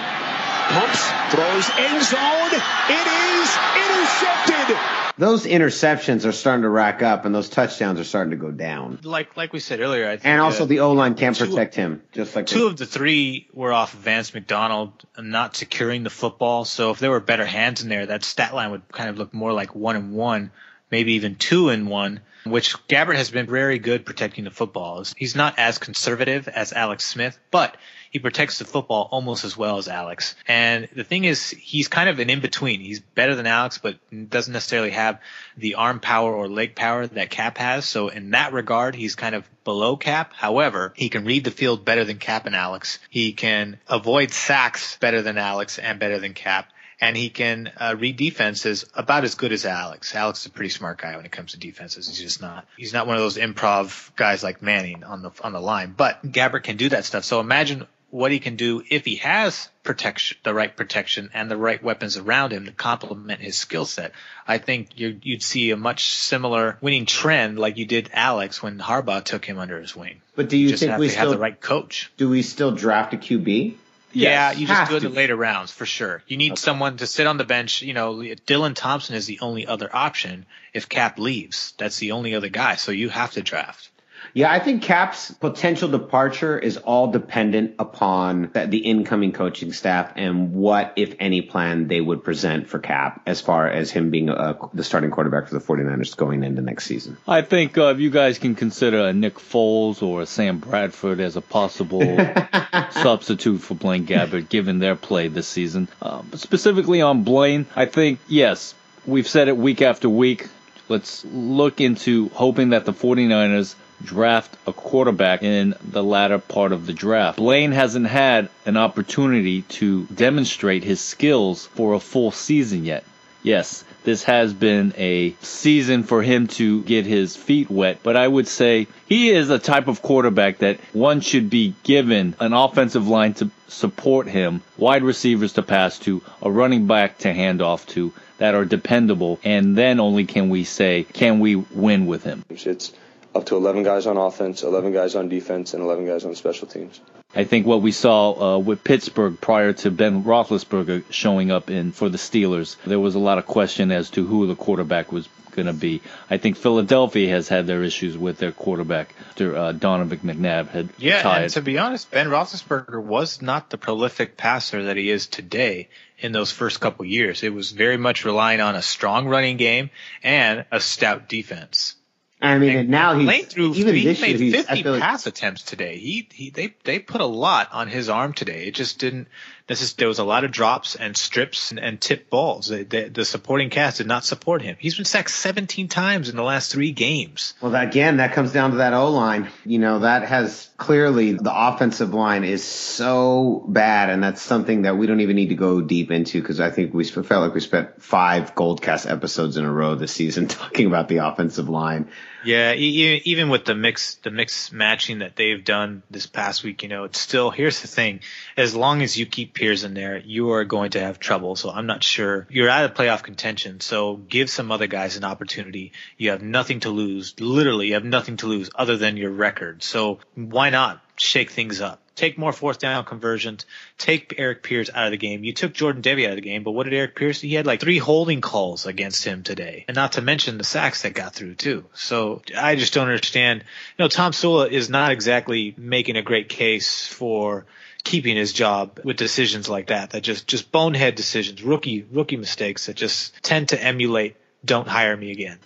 pumps, 0.68 1.02
throws 1.30 1.70
end 1.78 2.02
zone. 2.02 2.50
It 2.90 3.06
is 3.06 3.48
intercepted. 3.76 5.05
Those 5.18 5.46
interceptions 5.46 6.26
are 6.26 6.32
starting 6.32 6.62
to 6.62 6.68
rack 6.68 7.02
up, 7.02 7.24
and 7.24 7.34
those 7.34 7.48
touchdowns 7.48 7.98
are 7.98 8.04
starting 8.04 8.32
to 8.32 8.36
go 8.36 8.50
down. 8.50 8.98
Like 9.02 9.34
like 9.36 9.52
we 9.54 9.60
said 9.60 9.80
earlier, 9.80 10.06
I 10.06 10.16
think, 10.16 10.26
And 10.26 10.40
also, 10.42 10.64
uh, 10.64 10.66
the 10.66 10.80
O 10.80 10.92
line 10.92 11.14
can't 11.14 11.34
two- 11.34 11.46
protect 11.46 11.74
him, 11.74 12.02
just 12.12 12.36
like 12.36 12.46
Two 12.46 12.66
of 12.66 12.76
the 12.76 12.84
three 12.84 13.48
were 13.54 13.72
off 13.72 13.94
of 13.94 14.00
Vance 14.00 14.34
McDonald 14.34 14.92
not 15.18 15.56
securing 15.56 16.02
the 16.02 16.10
football. 16.10 16.66
So 16.66 16.90
if 16.90 16.98
there 16.98 17.10
were 17.10 17.20
better 17.20 17.46
hands 17.46 17.82
in 17.82 17.88
there, 17.88 18.04
that 18.06 18.24
stat 18.24 18.54
line 18.54 18.70
would 18.72 18.82
kind 18.92 19.08
of 19.08 19.16
look 19.16 19.32
more 19.32 19.52
like 19.54 19.74
one 19.74 19.96
and 19.96 20.12
one, 20.12 20.50
maybe 20.90 21.14
even 21.14 21.36
two 21.36 21.70
and 21.70 21.88
one. 21.88 22.20
Which 22.44 22.74
Gabbert 22.86 23.16
has 23.16 23.30
been 23.30 23.46
very 23.46 23.80
good 23.80 24.04
protecting 24.06 24.44
the 24.44 24.52
football. 24.52 25.02
He's 25.16 25.34
not 25.34 25.58
as 25.58 25.78
conservative 25.78 26.46
as 26.46 26.72
Alex 26.72 27.04
Smith, 27.04 27.36
but 27.50 27.76
he 28.16 28.20
protects 28.20 28.58
the 28.58 28.64
football 28.64 29.10
almost 29.10 29.44
as 29.44 29.58
well 29.58 29.76
as 29.76 29.88
Alex. 29.88 30.36
And 30.48 30.88
the 30.96 31.04
thing 31.04 31.24
is, 31.24 31.50
he's 31.50 31.86
kind 31.86 32.08
of 32.08 32.18
an 32.18 32.30
in 32.30 32.40
between. 32.40 32.80
He's 32.80 32.98
better 32.98 33.34
than 33.34 33.46
Alex, 33.46 33.76
but 33.76 33.98
doesn't 34.30 34.54
necessarily 34.54 34.92
have 34.92 35.20
the 35.58 35.74
arm 35.74 36.00
power 36.00 36.32
or 36.32 36.48
leg 36.48 36.74
power 36.74 37.06
that 37.06 37.28
Kap 37.28 37.58
has. 37.58 37.84
So 37.84 38.08
in 38.08 38.30
that 38.30 38.54
regard, 38.54 38.94
he's 38.94 39.16
kind 39.16 39.34
of 39.34 39.46
below 39.64 39.98
Kap. 39.98 40.32
However, 40.32 40.94
he 40.96 41.10
can 41.10 41.26
read 41.26 41.44
the 41.44 41.50
field 41.50 41.84
better 41.84 42.06
than 42.06 42.16
Kap 42.16 42.46
and 42.46 42.56
Alex. 42.56 43.00
He 43.10 43.34
can 43.34 43.78
avoid 43.86 44.30
sacks 44.30 44.96
better 44.96 45.20
than 45.20 45.36
Alex 45.36 45.78
and 45.78 46.00
better 46.00 46.18
than 46.18 46.32
Kap. 46.32 46.72
And 46.98 47.14
he 47.18 47.28
can 47.28 47.70
uh, 47.76 47.96
read 47.98 48.16
defenses 48.16 48.86
about 48.94 49.24
as 49.24 49.34
good 49.34 49.52
as 49.52 49.66
Alex. 49.66 50.14
Alex 50.14 50.40
is 50.40 50.46
a 50.46 50.50
pretty 50.50 50.70
smart 50.70 50.96
guy 50.96 51.14
when 51.16 51.26
it 51.26 51.32
comes 51.32 51.52
to 51.52 51.58
defenses. 51.58 52.08
He's 52.08 52.18
just 52.18 52.40
not. 52.40 52.66
He's 52.78 52.94
not 52.94 53.06
one 53.06 53.16
of 53.16 53.22
those 53.22 53.36
improv 53.36 54.16
guys 54.16 54.42
like 54.42 54.62
Manning 54.62 55.04
on 55.04 55.20
the 55.20 55.30
on 55.42 55.52
the 55.52 55.60
line. 55.60 55.92
But 55.94 56.24
Gabbert 56.24 56.62
can 56.62 56.78
do 56.78 56.88
that 56.88 57.04
stuff. 57.04 57.24
So 57.24 57.40
imagine 57.40 57.86
what 58.10 58.30
he 58.32 58.38
can 58.38 58.56
do 58.56 58.82
if 58.88 59.04
he 59.04 59.16
has 59.16 59.68
protection, 59.82 60.36
the 60.44 60.54
right 60.54 60.74
protection 60.76 61.30
and 61.34 61.50
the 61.50 61.56
right 61.56 61.82
weapons 61.82 62.16
around 62.16 62.52
him 62.52 62.66
to 62.66 62.72
complement 62.72 63.40
his 63.40 63.58
skill 63.58 63.84
set. 63.84 64.12
I 64.46 64.58
think 64.58 64.98
you 64.98 65.18
would 65.26 65.42
see 65.42 65.70
a 65.70 65.76
much 65.76 66.06
similar 66.14 66.78
winning 66.80 67.06
trend 67.06 67.58
like 67.58 67.76
you 67.76 67.84
did 67.86 68.10
Alex 68.12 68.62
when 68.62 68.78
Harbaugh 68.78 69.24
took 69.24 69.44
him 69.44 69.58
under 69.58 69.80
his 69.80 69.94
wing. 69.96 70.20
But 70.34 70.48
do 70.48 70.56
you 70.56 70.68
just 70.70 70.80
think 70.80 70.90
have 70.90 71.00
we 71.00 71.06
to 71.08 71.12
still 71.12 71.22
have 71.22 71.30
the 71.30 71.38
right 71.38 71.60
coach? 71.60 72.10
Do 72.16 72.28
we 72.28 72.42
still 72.42 72.72
draft 72.72 73.12
a 73.14 73.16
QB? 73.16 73.74
Yeah, 74.12 74.50
Yes, 74.50 74.58
you 74.60 74.66
just 74.66 74.78
have 74.78 74.88
do 74.88 74.94
it 74.94 74.98
in 74.98 75.02
to. 75.02 75.08
the 75.10 75.14
later 75.14 75.36
rounds 75.36 75.72
for 75.72 75.84
sure. 75.84 76.22
You 76.26 76.38
need 76.38 76.56
someone 76.58 76.96
to 76.98 77.06
sit 77.06 77.26
on 77.26 77.36
the 77.36 77.44
bench. 77.44 77.82
You 77.82 77.92
know, 77.92 78.14
Dylan 78.14 78.74
Thompson 78.74 79.14
is 79.14 79.26
the 79.26 79.40
only 79.40 79.66
other 79.66 79.94
option 79.94 80.46
if 80.72 80.88
Kap 80.88 81.18
leaves. 81.18 81.74
That's 81.76 81.98
the 81.98 82.12
only 82.12 82.34
other 82.34 82.48
guy. 82.48 82.76
So 82.76 82.92
you 82.92 83.10
have 83.10 83.32
to 83.32 83.42
draft. 83.42 83.90
Yeah, 84.34 84.50
I 84.50 84.58
think 84.58 84.82
Kap's 84.82 85.30
potential 85.30 85.88
departure 85.88 86.58
is 86.58 86.76
all 86.76 87.10
dependent 87.10 87.76
upon 87.78 88.50
the, 88.52 88.66
the 88.66 88.78
incoming 88.78 89.32
coaching 89.32 89.72
staff 89.72 90.12
and 90.16 90.52
what, 90.52 90.92
if 90.96 91.14
any, 91.18 91.42
plan 91.42 91.88
they 91.88 92.00
would 92.00 92.24
present 92.24 92.68
for 92.68 92.78
Kap 92.78 93.22
as 93.26 93.40
far 93.40 93.68
as 93.68 93.90
him 93.90 94.10
being 94.10 94.30
uh 94.30 94.54
the 94.72 94.84
starting 94.84 95.10
quarterback 95.10 95.48
for 95.48 95.54
the 95.58 95.64
49ers 95.64 96.16
going 96.16 96.42
into 96.44 96.62
next 96.62 96.86
season. 96.86 97.16
I 97.26 97.42
think 97.42 97.78
uh, 97.78 97.86
if 97.86 98.00
you 98.00 98.10
guys 98.10 98.38
can 98.38 98.54
consider 98.54 99.06
a 99.06 99.12
Nick 99.12 99.34
Foles 99.34 100.02
or 100.02 100.22
a 100.22 100.26
Sam 100.26 100.58
Bradford 100.58 101.20
as 101.20 101.36
a 101.36 101.40
possible 101.40 102.00
substitute 102.90 103.58
for 103.58 103.74
Blaine 103.74 104.06
Gabbert, 104.06 104.48
given 104.48 104.78
their 104.78 104.96
play 104.96 105.28
this 105.28 105.46
season. 105.46 105.88
Uh, 106.00 106.22
but 106.22 106.40
specifically 106.40 107.00
on 107.02 107.22
Blaine, 107.22 107.66
I 107.74 107.86
think, 107.86 108.20
yes, 108.28 108.74
we've 109.06 109.28
said 109.28 109.48
it 109.48 109.56
week 109.56 109.82
after 109.82 110.08
week. 110.08 110.48
Let's 110.88 111.24
look 111.24 111.80
into 111.80 112.28
hoping 112.30 112.70
that 112.70 112.84
the 112.84 112.92
49ers 112.92 113.74
draft 114.02 114.56
a 114.66 114.72
quarterback 114.72 115.42
in 115.42 115.74
the 115.82 116.02
latter 116.02 116.38
part 116.38 116.72
of 116.72 116.86
the 116.86 116.92
draft. 116.92 117.38
Blaine 117.38 117.72
hasn't 117.72 118.06
had 118.06 118.48
an 118.64 118.76
opportunity 118.76 119.62
to 119.62 120.04
demonstrate 120.06 120.84
his 120.84 121.00
skills 121.00 121.66
for 121.66 121.94
a 121.94 122.00
full 122.00 122.30
season 122.30 122.84
yet. 122.84 123.04
Yes, 123.42 123.84
this 124.02 124.24
has 124.24 124.52
been 124.52 124.92
a 124.96 125.34
season 125.40 126.02
for 126.02 126.22
him 126.22 126.48
to 126.48 126.82
get 126.82 127.06
his 127.06 127.36
feet 127.36 127.70
wet, 127.70 128.00
but 128.02 128.16
I 128.16 128.26
would 128.26 128.48
say 128.48 128.88
he 129.06 129.30
is 129.30 129.50
a 129.50 129.58
type 129.58 129.86
of 129.86 130.02
quarterback 130.02 130.58
that 130.58 130.80
one 130.92 131.20
should 131.20 131.48
be 131.48 131.74
given 131.84 132.34
an 132.40 132.52
offensive 132.52 133.06
line 133.06 133.34
to 133.34 133.50
support 133.68 134.26
him, 134.26 134.62
wide 134.76 135.04
receivers 135.04 135.52
to 135.54 135.62
pass 135.62 135.98
to, 136.00 136.22
a 136.42 136.50
running 136.50 136.86
back 136.86 137.18
to 137.18 137.32
hand 137.32 137.62
off 137.62 137.86
to 137.88 138.12
that 138.38 138.54
are 138.54 138.64
dependable, 138.64 139.38
and 139.44 139.76
then 139.76 140.00
only 140.00 140.24
can 140.24 140.48
we 140.50 140.64
say, 140.64 141.04
can 141.12 141.40
we 141.40 141.56
win 141.56 142.06
with 142.06 142.24
him? 142.24 142.44
It's 142.50 142.92
up 143.36 143.46
to 143.46 143.56
11 143.56 143.82
guys 143.82 144.06
on 144.06 144.16
offense, 144.16 144.62
11 144.62 144.92
guys 144.92 145.14
on 145.14 145.28
defense, 145.28 145.74
and 145.74 145.82
11 145.82 146.06
guys 146.06 146.24
on 146.24 146.34
special 146.34 146.66
teams. 146.66 147.00
I 147.34 147.44
think 147.44 147.66
what 147.66 147.82
we 147.82 147.92
saw 147.92 148.56
uh, 148.56 148.58
with 148.58 148.82
Pittsburgh 148.82 149.38
prior 149.40 149.72
to 149.74 149.90
Ben 149.90 150.24
Roethlisberger 150.24 151.04
showing 151.10 151.50
up 151.50 151.70
in 151.70 151.92
for 151.92 152.08
the 152.08 152.18
Steelers, 152.18 152.76
there 152.84 152.98
was 153.00 153.14
a 153.14 153.18
lot 153.18 153.38
of 153.38 153.46
question 153.46 153.92
as 153.92 154.10
to 154.10 154.26
who 154.26 154.46
the 154.46 154.56
quarterback 154.56 155.12
was 155.12 155.28
going 155.52 155.66
to 155.66 155.72
be. 155.72 156.02
I 156.30 156.36
think 156.36 156.56
Philadelphia 156.56 157.30
has 157.30 157.48
had 157.48 157.66
their 157.66 157.82
issues 157.82 158.16
with 158.16 158.38
their 158.38 158.52
quarterback 158.52 159.14
after 159.30 159.56
uh, 159.56 159.72
Donovan 159.72 160.18
McNabb 160.18 160.68
had 160.68 160.88
Yeah, 160.98 161.16
retired. 161.18 161.42
and 161.44 161.52
to 161.54 161.62
be 161.62 161.78
honest, 161.78 162.10
Ben 162.10 162.28
Roethlisberger 162.28 163.02
was 163.02 163.40
not 163.42 163.70
the 163.70 163.78
prolific 163.78 164.36
passer 164.36 164.84
that 164.84 164.96
he 164.96 165.10
is 165.10 165.26
today 165.26 165.88
in 166.18 166.32
those 166.32 166.52
first 166.52 166.80
couple 166.80 167.04
years. 167.06 167.42
It 167.42 167.52
was 167.54 167.70
very 167.72 167.96
much 167.96 168.24
relying 168.24 168.60
on 168.60 168.76
a 168.76 168.82
strong 168.82 169.26
running 169.28 169.56
game 169.56 169.90
and 170.22 170.64
a 170.70 170.80
stout 170.80 171.28
defense. 171.28 171.94
I 172.40 172.58
mean, 172.58 172.76
and 172.76 172.88
now 172.90 173.18
he's 173.18 173.46
threw 173.46 173.72
even 173.74 173.94
he 173.94 174.04
this 174.04 174.20
made 174.20 174.38
year. 174.38 174.56
He's, 174.56 174.66
I 174.66 174.76
50 174.76 174.82
feel 174.82 174.92
like, 174.92 175.02
pass 175.02 175.26
attempts 175.26 175.62
today. 175.62 175.96
He 175.98 176.28
he 176.32 176.50
they 176.50 176.74
they 176.84 176.98
put 176.98 177.22
a 177.22 177.26
lot 177.26 177.68
on 177.72 177.88
his 177.88 178.08
arm 178.10 178.34
today. 178.34 178.66
It 178.66 178.74
just 178.74 178.98
didn't. 178.98 179.28
This 179.66 179.82
is 179.82 179.94
there 179.94 180.06
was 180.06 180.20
a 180.20 180.24
lot 180.24 180.44
of 180.44 180.52
drops 180.52 180.94
and 180.94 181.16
strips 181.16 181.70
and, 181.70 181.80
and 181.80 182.00
tip 182.00 182.30
balls. 182.30 182.68
The, 182.68 182.84
the, 182.84 183.08
the 183.08 183.24
supporting 183.24 183.68
cast 183.68 183.98
did 183.98 184.06
not 184.06 184.24
support 184.24 184.62
him. 184.62 184.76
He's 184.78 184.94
been 184.94 185.04
sacked 185.04 185.30
17 185.30 185.88
times 185.88 186.28
in 186.28 186.36
the 186.36 186.44
last 186.44 186.70
three 186.70 186.92
games. 186.92 187.54
Well, 187.60 187.72
that, 187.72 187.88
again, 187.88 188.18
that 188.18 188.32
comes 188.32 188.52
down 188.52 188.70
to 188.72 188.76
that 188.76 188.92
O 188.92 189.10
line. 189.10 189.48
You 189.64 189.80
know, 189.80 190.00
that 190.00 190.22
has 190.22 190.70
clearly 190.76 191.32
the 191.32 191.52
offensive 191.52 192.14
line 192.14 192.44
is 192.44 192.62
so 192.62 193.64
bad, 193.66 194.10
and 194.10 194.22
that's 194.22 194.42
something 194.42 194.82
that 194.82 194.96
we 194.96 195.06
don't 195.06 195.20
even 195.20 195.34
need 195.34 195.48
to 195.48 195.54
go 195.54 195.80
deep 195.80 196.10
into 196.10 196.40
because 196.40 196.60
I 196.60 196.70
think 196.70 196.94
we 196.94 197.04
felt 197.04 197.28
like 197.28 197.54
we 197.54 197.60
spent 197.60 198.02
five 198.02 198.54
Goldcast 198.54 199.10
episodes 199.10 199.56
in 199.56 199.64
a 199.64 199.72
row 199.72 199.94
this 199.94 200.12
season 200.12 200.46
talking 200.48 200.86
about 200.86 201.08
the 201.08 201.18
offensive 201.18 201.68
line. 201.68 202.08
Yeah, 202.44 202.74
even 202.74 203.48
with 203.48 203.64
the 203.64 203.74
mix, 203.74 204.14
the 204.16 204.30
mix 204.30 204.70
matching 204.70 205.18
that 205.18 205.34
they've 205.34 205.64
done 205.64 206.04
this 206.10 206.26
past 206.26 206.62
week, 206.62 206.84
you 206.84 206.88
know, 206.88 207.02
it's 207.02 207.18
still. 207.18 207.50
Here's 207.50 207.80
the 207.80 207.88
thing: 207.88 208.20
as 208.56 208.76
long 208.76 209.02
as 209.02 209.18
you 209.18 209.26
keep 209.26 209.54
Pears 209.56 209.82
in 209.82 209.94
there, 209.94 210.18
you 210.18 210.52
are 210.52 210.64
going 210.64 210.90
to 210.90 211.00
have 211.00 211.18
trouble. 211.18 211.56
So 211.56 211.70
I'm 211.70 211.86
not 211.86 212.04
sure 212.04 212.46
you're 212.50 212.68
out 212.68 212.84
of 212.84 212.94
playoff 212.94 213.22
contention. 213.22 213.80
So 213.80 214.14
give 214.16 214.50
some 214.50 214.70
other 214.70 214.86
guys 214.86 215.16
an 215.16 215.24
opportunity. 215.24 215.92
You 216.16 216.30
have 216.30 216.42
nothing 216.42 216.80
to 216.80 216.90
lose. 216.90 217.34
Literally, 217.40 217.88
you 217.88 217.94
have 217.94 218.04
nothing 218.04 218.36
to 218.38 218.46
lose 218.46 218.70
other 218.74 218.96
than 218.96 219.16
your 219.16 219.30
record. 219.30 219.82
So 219.82 220.20
why 220.34 220.70
not 220.70 221.02
shake 221.16 221.50
things 221.50 221.80
up? 221.80 222.02
Take 222.14 222.38
more 222.38 222.52
fourth 222.52 222.78
down 222.78 223.04
conversions. 223.04 223.66
Take 223.98 224.34
Erik 224.38 224.62
Pears 224.62 224.88
out 224.92 225.06
of 225.06 225.10
the 225.10 225.18
game. 225.18 225.44
You 225.44 225.52
took 225.52 225.74
Jordan 225.74 226.00
Devey 226.00 226.24
out 226.24 226.30
of 226.30 226.36
the 226.36 226.40
game, 226.40 226.62
but 226.62 226.72
what 226.72 226.84
did 226.84 226.94
Erik 226.94 227.14
Pears? 227.14 227.42
He 227.42 227.52
had 227.52 227.66
like 227.66 227.80
three 227.80 227.98
holding 227.98 228.40
calls 228.40 228.86
against 228.86 229.22
him 229.24 229.42
today, 229.42 229.84
and 229.86 229.94
not 229.94 230.12
to 230.12 230.22
mention 230.22 230.56
the 230.56 230.64
sacks 230.64 231.02
that 231.02 231.12
got 231.12 231.34
through 231.34 231.56
too. 231.56 231.84
So 231.92 232.40
I 232.56 232.76
just 232.76 232.94
don't 232.94 233.08
understand. 233.08 233.64
You 233.98 234.04
know, 234.04 234.08
Tomsula 234.08 234.70
is 234.70 234.88
not 234.88 235.12
exactly 235.12 235.74
making 235.76 236.16
a 236.16 236.22
great 236.22 236.48
case 236.48 237.06
for 237.06 237.66
keeping 238.06 238.36
his 238.36 238.52
job 238.52 239.00
with 239.02 239.16
decisions 239.16 239.68
like 239.68 239.88
that. 239.88 240.10
That 240.10 240.22
just 240.22 240.46
just 240.46 240.70
bonehead 240.70 241.16
decisions, 241.16 241.62
rookie 241.62 242.06
rookie 242.10 242.36
mistakes 242.36 242.86
that 242.86 242.94
just 242.94 243.34
tend 243.42 243.70
to 243.70 243.82
emulate. 243.82 244.36
Don't 244.64 244.86
hire 244.86 245.16
me 245.16 245.32
again. 245.32 245.58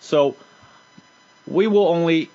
So 0.00 0.36
we 1.46 1.68
will 1.68 1.88
only 1.88 2.28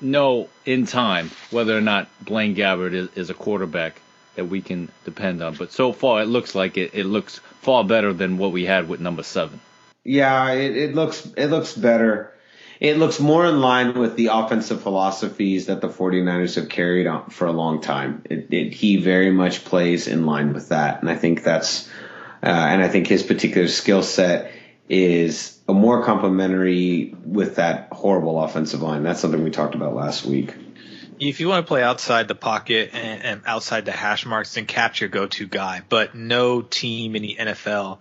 know 0.00 0.48
in 0.64 0.86
time 0.86 1.30
whether 1.50 1.76
or 1.76 1.82
not 1.82 2.08
Blaine 2.24 2.56
Gabbert 2.56 2.94
is, 2.94 3.08
is 3.14 3.30
a 3.30 3.34
quarterback 3.34 4.00
that 4.34 4.46
we 4.46 4.62
can 4.62 4.88
depend 5.04 5.42
on. 5.42 5.54
But 5.54 5.72
so 5.72 5.92
far, 5.92 6.22
it 6.22 6.26
looks 6.26 6.54
like 6.54 6.78
it, 6.78 6.94
it 6.94 7.04
looks 7.04 7.40
far 7.60 7.84
better 7.84 8.12
than 8.14 8.38
what 8.38 8.52
we 8.52 8.64
had 8.64 8.88
with 8.88 9.00
number 9.00 9.22
seven. 9.22 9.60
Yeah, 10.04 10.52
it, 10.52 10.74
it 10.74 10.94
looks 10.94 11.26
it 11.36 11.48
looks 11.48 11.74
better. 11.74 12.32
It 12.80 12.96
looks 12.96 13.18
more 13.18 13.44
in 13.46 13.60
line 13.60 13.98
with 13.98 14.14
the 14.14 14.28
offensive 14.28 14.82
philosophies 14.82 15.66
that 15.66 15.80
the 15.80 15.88
49ers 15.88 16.54
have 16.54 16.68
carried 16.68 17.06
on 17.06 17.30
for 17.30 17.46
a 17.46 17.52
long 17.52 17.80
time. 17.80 18.22
It, 18.24 18.52
it, 18.52 18.72
he 18.72 18.98
very 18.98 19.32
much 19.32 19.64
plays 19.64 20.06
in 20.06 20.26
line 20.26 20.52
with 20.52 20.68
that, 20.68 21.00
and 21.00 21.10
I 21.10 21.16
think 21.16 21.42
that's 21.42 21.88
uh, 22.40 22.46
and 22.46 22.82
I 22.82 22.88
think 22.88 23.08
his 23.08 23.24
particular 23.24 23.66
skill 23.66 24.02
set 24.04 24.52
is 24.88 25.58
a 25.68 25.74
more 25.74 26.04
complementary 26.04 27.14
with 27.24 27.56
that 27.56 27.88
horrible 27.92 28.40
offensive 28.40 28.80
line. 28.80 29.02
That's 29.02 29.20
something 29.20 29.42
we 29.42 29.50
talked 29.50 29.74
about 29.74 29.94
last 29.94 30.24
week. 30.24 30.54
If 31.20 31.40
you 31.40 31.48
want 31.48 31.66
to 31.66 31.68
play 31.68 31.82
outside 31.82 32.28
the 32.28 32.36
pocket 32.36 32.90
and, 32.92 33.22
and 33.22 33.42
outside 33.44 33.86
the 33.86 33.92
hash 33.92 34.24
marks, 34.24 34.54
then 34.54 34.66
Kap's 34.66 35.00
your 35.00 35.10
go-to 35.10 35.48
guy. 35.48 35.82
But 35.88 36.14
no 36.14 36.62
team 36.62 37.16
in 37.16 37.22
the 37.22 37.36
NFL 37.40 37.98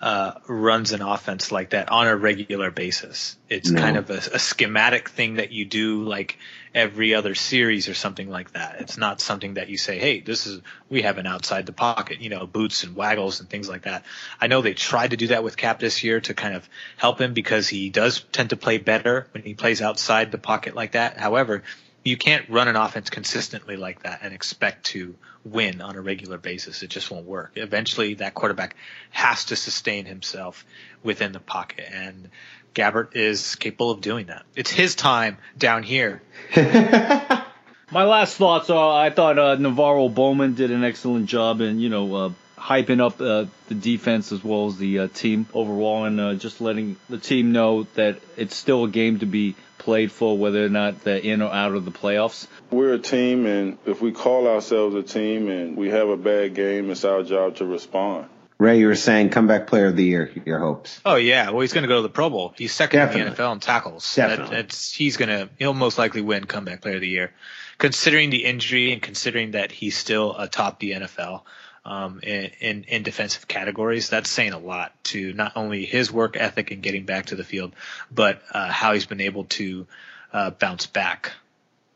uh, 0.00 0.32
runs 0.46 0.92
an 0.92 1.00
offense 1.00 1.50
like 1.50 1.70
that 1.70 1.88
on 1.90 2.06
a 2.06 2.14
regular 2.16 2.70
basis. 2.70 3.36
It's 3.48 3.70
No. 3.70 3.80
kind 3.80 3.96
of 3.96 4.10
a, 4.10 4.18
a 4.34 4.38
schematic 4.38 5.08
thing 5.08 5.36
that 5.36 5.52
you 5.52 5.64
do 5.64 6.04
like 6.04 6.38
every 6.74 7.14
other 7.14 7.34
series 7.34 7.88
or 7.88 7.94
something 7.94 8.28
like 8.28 8.52
that. 8.52 8.76
It's 8.80 8.98
not 8.98 9.20
something 9.22 9.54
that 9.54 9.70
you 9.70 9.78
say, 9.78 9.98
"Hey, 9.98 10.20
this 10.20 10.46
is 10.46 10.60
we 10.90 11.02
have 11.02 11.16
an 11.16 11.26
outside 11.26 11.64
the 11.64 11.72
pocket," 11.72 12.20
you 12.20 12.28
know, 12.28 12.46
boots 12.46 12.84
and 12.84 12.94
waggles 12.94 13.40
and 13.40 13.48
things 13.48 13.68
like 13.68 13.82
that. 13.82 14.04
I 14.38 14.48
know 14.48 14.60
they 14.60 14.74
tried 14.74 15.12
to 15.12 15.16
do 15.16 15.28
that 15.28 15.42
with 15.42 15.56
Kap 15.56 15.80
this 15.80 16.04
year 16.04 16.20
to 16.20 16.34
kind 16.34 16.54
of 16.54 16.68
help 16.98 17.18
him 17.18 17.32
because 17.32 17.66
he 17.66 17.88
does 17.88 18.20
tend 18.32 18.50
to 18.50 18.56
play 18.56 18.76
better 18.78 19.26
when 19.32 19.42
he 19.42 19.54
plays 19.54 19.80
outside 19.80 20.30
the 20.30 20.38
pocket 20.38 20.74
like 20.74 20.92
that. 20.92 21.16
However, 21.16 21.62
you 22.06 22.16
can't 22.16 22.48
run 22.48 22.68
an 22.68 22.76
offense 22.76 23.10
consistently 23.10 23.76
like 23.76 24.04
that 24.04 24.20
and 24.22 24.32
expect 24.32 24.86
to 24.86 25.16
win 25.44 25.80
on 25.80 25.96
a 25.96 26.00
regular 26.00 26.38
basis. 26.38 26.84
It 26.84 26.90
just 26.90 27.10
won't 27.10 27.26
work. 27.26 27.52
Eventually, 27.56 28.14
that 28.14 28.32
quarterback 28.32 28.76
has 29.10 29.46
to 29.46 29.56
sustain 29.56 30.04
himself 30.04 30.64
within 31.02 31.32
the 31.32 31.40
pocket, 31.40 31.84
and 31.92 32.30
Gabbert 32.74 33.16
is 33.16 33.56
capable 33.56 33.90
of 33.90 34.00
doing 34.00 34.26
that. 34.26 34.44
It's 34.54 34.70
his 34.70 34.94
time 34.94 35.38
down 35.58 35.82
here. 35.82 36.22
My 36.56 38.04
last 38.04 38.36
thoughts 38.36 38.70
are 38.70 39.04
I 39.04 39.10
thought 39.10 39.38
uh, 39.38 39.56
NaVorro 39.56 40.12
Bowman 40.12 40.54
did 40.54 40.70
an 40.70 40.84
excellent 40.84 41.26
job 41.26 41.60
and 41.60 41.80
you 41.80 41.88
know, 41.88 42.14
uh, 42.14 42.30
hyping 42.58 43.00
up 43.04 43.20
uh, 43.20 43.46
the 43.68 43.74
defense 43.74 44.32
as 44.32 44.42
well 44.42 44.66
as 44.66 44.76
the 44.78 45.00
uh, 45.00 45.08
team 45.08 45.46
overall 45.52 46.04
and 46.04 46.18
uh, 46.18 46.34
just 46.34 46.60
letting 46.60 46.96
the 47.08 47.18
team 47.18 47.52
know 47.52 47.84
that 47.94 48.18
it's 48.36 48.56
still 48.56 48.84
a 48.84 48.88
game 48.88 49.18
to 49.18 49.26
be 49.26 49.54
played 49.78 50.10
for 50.10 50.36
whether 50.36 50.64
or 50.64 50.68
not 50.68 51.04
they're 51.04 51.18
in 51.18 51.42
or 51.42 51.52
out 51.52 51.72
of 51.72 51.84
the 51.84 51.90
playoffs. 51.90 52.46
We're 52.70 52.94
a 52.94 52.98
team, 52.98 53.46
and 53.46 53.78
if 53.86 54.00
we 54.00 54.10
call 54.10 54.48
ourselves 54.48 54.94
a 54.96 55.02
team 55.02 55.48
and 55.48 55.76
we 55.76 55.90
have 55.90 56.08
a 56.08 56.16
bad 56.16 56.54
game, 56.54 56.90
it's 56.90 57.04
our 57.04 57.22
job 57.22 57.56
to 57.56 57.66
respond. 57.66 58.28
Ray, 58.58 58.78
you 58.78 58.86
were 58.86 58.94
saying 58.94 59.30
comeback 59.30 59.66
player 59.66 59.86
of 59.86 59.96
the 59.96 60.04
year, 60.04 60.32
your 60.46 60.58
hopes. 60.58 61.00
Oh 61.04 61.16
yeah, 61.16 61.50
well 61.50 61.60
he's 61.60 61.74
going 61.74 61.82
to 61.82 61.88
go 61.88 61.96
to 61.96 62.02
the 62.02 62.08
Pro 62.08 62.30
Bowl. 62.30 62.54
He's 62.56 62.72
second 62.72 63.00
in 63.00 63.26
the 63.26 63.30
NFL 63.30 63.52
in 63.52 63.60
tackles. 63.60 64.14
Definitely. 64.14 64.56
That, 64.56 64.64
it's, 64.64 64.92
he's 64.92 65.18
going 65.18 65.28
to 65.28 65.50
he'll 65.58 65.74
most 65.74 65.98
likely 65.98 66.22
win 66.22 66.44
comeback 66.44 66.80
player 66.80 66.94
of 66.94 67.02
the 67.02 67.08
year, 67.08 67.32
considering 67.76 68.30
the 68.30 68.46
injury 68.46 68.92
and 68.92 69.02
considering 69.02 69.50
that 69.50 69.72
he's 69.72 69.96
still 69.96 70.34
atop 70.38 70.80
the 70.80 70.92
NFL 70.92 71.42
um, 71.86 72.18
in, 72.22 72.50
in 72.60 72.84
in 72.84 73.02
defensive 73.04 73.46
categories. 73.46 74.10
That's 74.10 74.28
saying 74.28 74.52
a 74.52 74.58
lot 74.58 74.92
to 75.04 75.32
not 75.32 75.52
only 75.56 75.84
his 75.84 76.12
work 76.12 76.36
ethic 76.36 76.72
and 76.72 76.82
getting 76.82 77.04
back 77.04 77.26
to 77.26 77.36
the 77.36 77.44
field, 77.44 77.74
but 78.10 78.42
uh, 78.50 78.70
how 78.70 78.92
he's 78.92 79.06
been 79.06 79.20
able 79.20 79.44
to 79.44 79.86
uh, 80.32 80.50
bounce 80.50 80.86
back, 80.86 81.32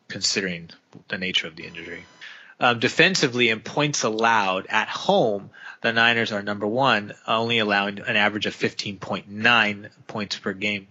considering 0.08 0.70
the 1.08 1.18
nature 1.18 1.48
of 1.48 1.56
the 1.56 1.66
injury. 1.66 2.04
Um, 2.60 2.78
defensively 2.78 3.48
in 3.48 3.60
points 3.60 4.04
allowed 4.04 4.66
at 4.68 4.88
home, 4.88 5.50
the 5.80 5.92
Niners 5.92 6.30
are 6.30 6.42
number 6.42 6.66
one, 6.66 7.14
only 7.26 7.58
allowing 7.58 8.00
an 8.00 8.16
average 8.16 8.46
of 8.46 8.54
15.9 8.54 9.90
points 10.06 10.38
per 10.38 10.52
game. 10.52 10.86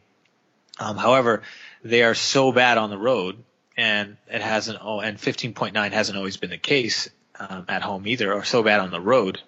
Um, 0.79 0.97
however, 0.97 1.43
they 1.83 2.03
are 2.03 2.15
so 2.15 2.51
bad 2.51 2.77
on 2.77 2.89
the 2.89 2.97
road, 2.97 3.37
and 3.77 4.17
it 4.29 4.41
hasn't. 4.41 4.79
Oh, 4.81 4.99
and 4.99 5.17
15.9 5.17 5.91
hasn't 5.91 6.17
always 6.17 6.37
been 6.37 6.49
the 6.49 6.57
case 6.57 7.07
um, 7.39 7.65
at 7.67 7.82
home 7.82 8.08
either, 8.08 8.34
or 8.34 8.43
so 8.43 8.63
bad 8.63 8.80
on 8.80 8.91
the 8.91 9.02
road, 9.02 9.41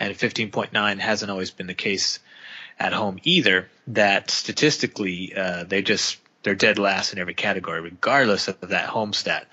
and 0.00 0.14
15.9 0.14 0.98
hasn't 0.98 1.30
always 1.30 1.50
been 1.50 1.66
the 1.66 1.74
case 1.74 2.18
at 2.78 2.92
home 2.92 3.18
either. 3.24 3.68
That 3.88 4.30
statistically, 4.30 5.34
uh, 5.36 5.64
they 5.64 5.82
just 5.82 6.18
they're 6.42 6.54
dead 6.54 6.78
last 6.78 7.12
in 7.12 7.18
every 7.18 7.34
category, 7.34 7.80
regardless 7.80 8.48
of 8.48 8.60
that 8.60 8.88
home 8.88 9.12
stat. 9.12 9.46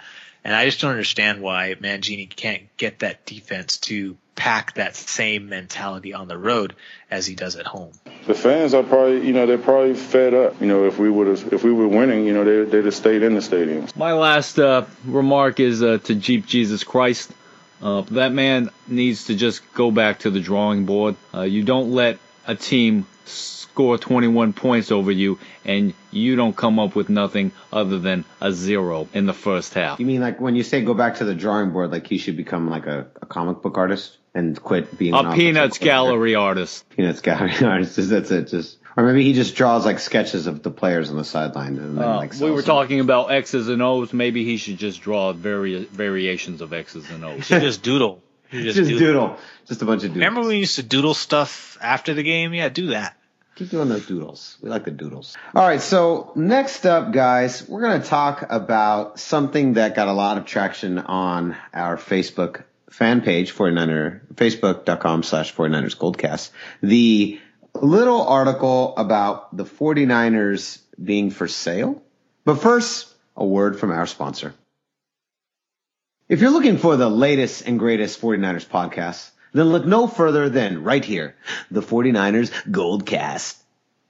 And 0.44 0.56
I 0.56 0.66
just 0.66 0.82
don't 0.82 0.92
understand 0.92 1.42
why 1.42 1.76
Mangini 1.80 2.28
can't 2.28 2.64
get 2.78 3.00
that 3.00 3.26
defense 3.26 3.78
to 3.78 4.18
pack 4.36 4.74
that 4.74 4.96
same 4.96 5.50
mentality 5.50 6.14
on 6.14 6.28
the 6.28 6.38
road 6.38 6.76
as 7.12 7.28
he 7.28 7.36
does 7.36 7.56
at 7.56 7.68
home. 7.68 7.92
The 8.26 8.34
fans 8.34 8.74
are 8.74 8.82
probably, 8.82 9.26
you 9.26 9.34
know, 9.34 9.46
they're 9.46 9.60
probably 9.60 9.94
fed 9.94 10.34
up. 10.34 10.60
You 10.60 10.68
know, 10.68 10.86
if 10.86 10.98
we 10.98 11.10
would 11.10 11.28
have, 11.28 11.54
if 11.54 11.64
we 11.64 11.72
were 11.72 11.88
winning, 11.88 12.26
you 12.26 12.34
know, 12.34 12.44
they 12.44 12.70
they'd 12.70 12.86
have 12.86 12.96
stayed 12.96 13.22
in 13.22 13.36
the 13.36 13.42
stadium. 13.42 13.88
My 13.96 14.14
last 14.14 14.58
uh, 14.58 14.86
remark 15.06 15.60
is 15.60 15.84
uh, 15.84 16.00
to 16.06 16.16
Geep 16.16 16.48
Jesus 16.48 16.84
Christ. 16.84 17.32
Uh, 17.82 18.02
that 18.12 18.32
man 18.32 18.70
needs 18.88 19.26
to 19.26 19.36
just 19.36 19.74
go 19.74 19.92
back 19.92 20.20
to 20.20 20.30
the 20.30 20.40
drawing 20.40 20.86
board. 20.86 21.16
Uh, 21.34 21.42
you 21.42 21.64
don't 21.64 21.92
let 21.92 22.20
a 22.46 22.56
team 22.56 23.06
score 23.26 23.98
21 23.98 24.54
points 24.54 24.92
over 24.92 25.12
you 25.12 25.40
and 25.64 25.94
you 26.12 26.36
don't 26.36 26.56
come 26.56 26.78
up 26.78 26.96
with 26.96 27.10
nothing 27.10 27.52
other 27.72 28.00
than 28.00 28.26
a 28.42 28.52
zero 28.52 29.08
in 29.14 29.26
the 29.26 29.34
first 29.34 29.74
half. 29.74 30.00
You 30.00 30.06
mean 30.06 30.22
like 30.22 30.42
when 30.42 30.56
you 30.56 30.64
say 30.64 30.82
go 30.84 30.94
back 30.94 31.16
to 31.16 31.26
the 31.26 31.34
drawing 31.34 31.72
board, 31.72 31.92
like 31.92 32.06
he 32.06 32.18
should 32.18 32.36
become 32.36 32.70
like 32.70 32.86
a, 32.86 33.08
a 33.22 33.26
comic 33.26 33.62
book 33.62 33.78
artist 33.78 34.18
and 34.34 34.62
quit 34.62 34.98
being 34.98 35.14
A 35.14 35.34
Peanuts 35.34 35.78
gallery 35.78 36.36
artist. 36.36 36.88
Peanuts 36.90 37.22
gallery 37.22 37.54
artist. 37.64 38.10
That's 38.10 38.32
it. 38.32 38.50
Just 38.50 38.78
or 38.98 39.06
maybe 39.06 39.24
he 39.24 39.34
just 39.34 39.56
draws 39.56 39.86
like 39.86 40.00
sketches 40.00 40.48
of 40.48 40.64
the 40.64 40.72
players 40.72 41.10
on 41.10 41.18
the 41.18 41.24
sideline 41.24 41.78
and 41.78 41.98
then 41.98 42.04
Uh, 42.04 42.16
like 42.18 42.34
we 42.40 42.52
were 42.52 42.58
them. 42.58 42.66
talking 42.66 43.00
about 43.00 43.32
X's 43.32 43.68
and 43.70 43.82
O's. 43.82 44.14
Maybe 44.14 44.44
he 44.46 44.58
should 44.58 44.78
just 44.78 45.02
draw 45.02 45.34
vari- 45.34 45.86
variations 45.86 46.62
of 46.62 46.74
X's 46.74 47.10
and 47.10 47.24
O's. 47.24 47.38
You 47.38 47.42
should 47.44 47.62
just 47.62 47.84
doodle. 47.84 48.22
You 48.52 48.64
just, 48.74 48.90
doodle. 48.90 49.38
just 49.68 49.82
a 49.82 49.86
bunch 49.86 50.04
of 50.04 50.10
doodles. 50.10 50.16
Remember 50.18 50.42
when 50.42 50.50
we 50.50 50.58
used 50.58 50.76
to 50.76 50.84
doodle 50.84 51.14
stuff 51.14 51.78
after 51.82 52.14
the 52.14 52.24
game? 52.24 52.54
Yeah, 52.54 52.68
do 52.70 52.88
that. 52.88 53.16
Keep 53.56 53.70
doing 53.70 53.90
those 53.90 54.06
doodles. 54.08 54.58
We 54.62 54.70
like 54.70 54.84
the 54.86 54.92
doodles. 54.92 55.38
All 55.56 55.66
right, 55.66 55.82
so 55.82 56.32
next 56.36 56.86
up, 56.86 57.12
guys, 57.14 57.68
we're 57.68 57.82
going 57.82 58.02
to 58.02 58.08
talk 58.08 58.46
about 58.50 59.20
something 59.20 59.74
that 59.74 59.96
got 59.96 60.08
a 60.08 60.14
lot 60.14 60.38
of 60.38 60.46
traction 60.46 61.00
on 61.00 61.56
our 61.74 61.96
Facebook 61.98 62.64
fan 62.90 63.22
page, 63.22 63.54
49er, 63.54 64.22
facebook.com 64.36 65.24
slash 65.24 65.54
49ers 65.56 65.96
Goldcast. 65.98 66.50
The 66.82 67.40
little 67.76 68.28
article 68.28 68.94
about 68.98 69.56
the 69.56 69.66
49ers 69.66 70.80
being 71.04 71.32
for 71.32 71.48
sale. 71.48 72.02
But 72.46 72.62
first, 72.62 73.14
a 73.36 73.46
word 73.46 73.80
from 73.80 73.92
our 73.92 74.08
sponsor. 74.08 74.54
If 76.28 76.42
you're 76.42 76.52
looking 76.52 76.78
for 76.78 76.96
the 76.96 77.10
latest 77.10 77.68
and 77.68 77.78
greatest 77.78 78.22
49ers 78.22 78.66
podcasts, 78.66 79.32
then 79.54 79.68
look 79.68 79.86
no 79.86 80.08
further 80.08 80.50
than 80.50 80.84
right 80.84 81.04
here, 81.04 81.36
the 81.70 81.82
49ers 81.82 82.52
Goldcast. 82.72 83.58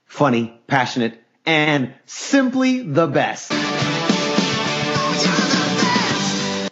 Funny, 0.04 0.60
passionate, 0.66 1.20
and 1.44 1.94
simply 2.06 2.82
the 2.82 3.06
best. 3.06 3.48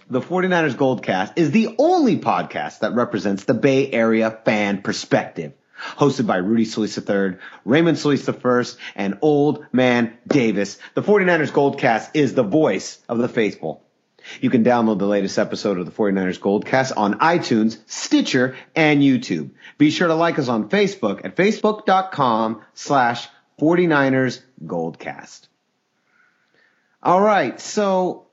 The 0.09 0.21
49ers 0.21 0.75
Goldcast 0.75 1.33
is 1.37 1.51
the 1.53 1.75
only 1.79 2.19
podcast 2.19 2.81
that 2.81 2.95
represents 2.95 3.45
the 3.45 3.55
Bay 3.55 3.91
Area 3.91 4.31
fan 4.45 4.83
perspective. 4.83 5.53
Hosted 5.97 6.27
by 6.27 6.37
Rudy 6.37 6.65
Solis 6.65 6.97
III, 6.97 7.37
Raymond 7.65 7.99
Solis 7.99 8.29
I, 8.29 8.65
and 8.95 9.19
Old 9.23 9.67
Man 9.73 10.17
Davis, 10.27 10.79
the 10.95 11.03
49ers 11.03 11.51
Goldcast 11.51 12.11
is 12.15 12.35
the 12.35 12.43
voice 12.43 12.99
of 13.09 13.19
the 13.19 13.29
faithful. 13.29 13.83
You 14.41 14.51
can 14.51 14.65
download 14.65 14.99
the 14.99 15.07
latest 15.07 15.39
episode 15.39 15.79
of 15.79 15.87
the 15.87 15.93
49ers 15.93 16.39
Goldcast 16.39 16.93
on 16.97 17.19
iTunes, 17.21 17.79
Stitcher, 17.87 18.57
and 18.75 19.01
YouTube. 19.03 19.51
Be 19.79 19.91
sure 19.91 20.09
to 20.09 20.15
like 20.15 20.39
us 20.39 20.49
on 20.49 20.69
Facebook 20.69 21.25
at 21.25 21.37
facebook.com 21.37 22.63
slash 22.75 23.29
49ers 23.61 24.43
Goldcast. 24.65 25.49
All 27.03 27.21
right, 27.21 27.59
so 27.59 28.27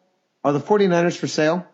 are 0.44 0.52
the 0.52 0.60
49ers 0.60 1.18
for 1.18 1.28
sale? 1.28 1.66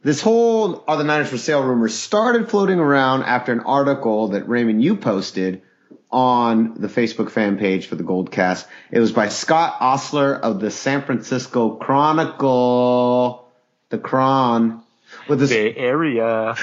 This 0.00 0.20
whole 0.20 0.84
are 0.86 0.96
the 0.96 1.02
Niners 1.02 1.28
for 1.28 1.38
sale 1.38 1.60
rumor 1.62 1.88
started 1.88 2.48
floating 2.48 2.78
around 2.78 3.24
after 3.24 3.52
an 3.52 3.60
article 3.60 4.28
that 4.28 4.48
Raymond 4.48 4.80
you 4.80 4.94
posted 4.94 5.62
on 6.08 6.74
the 6.74 6.86
Facebook 6.86 7.30
fan 7.30 7.58
page 7.58 7.88
for 7.88 7.96
the 7.96 8.04
Goldcast. 8.04 8.64
It 8.92 9.00
was 9.00 9.10
by 9.10 9.28
Scott 9.28 9.76
Ostler 9.80 10.38
of 10.38 10.60
the 10.60 10.70
San 10.70 11.02
Francisco 11.02 11.70
Chronicle, 11.70 13.48
the 13.88 13.98
Chron, 13.98 14.84
with 15.28 15.40
this 15.40 15.50
Bay 15.50 15.74
Area. 15.74 16.54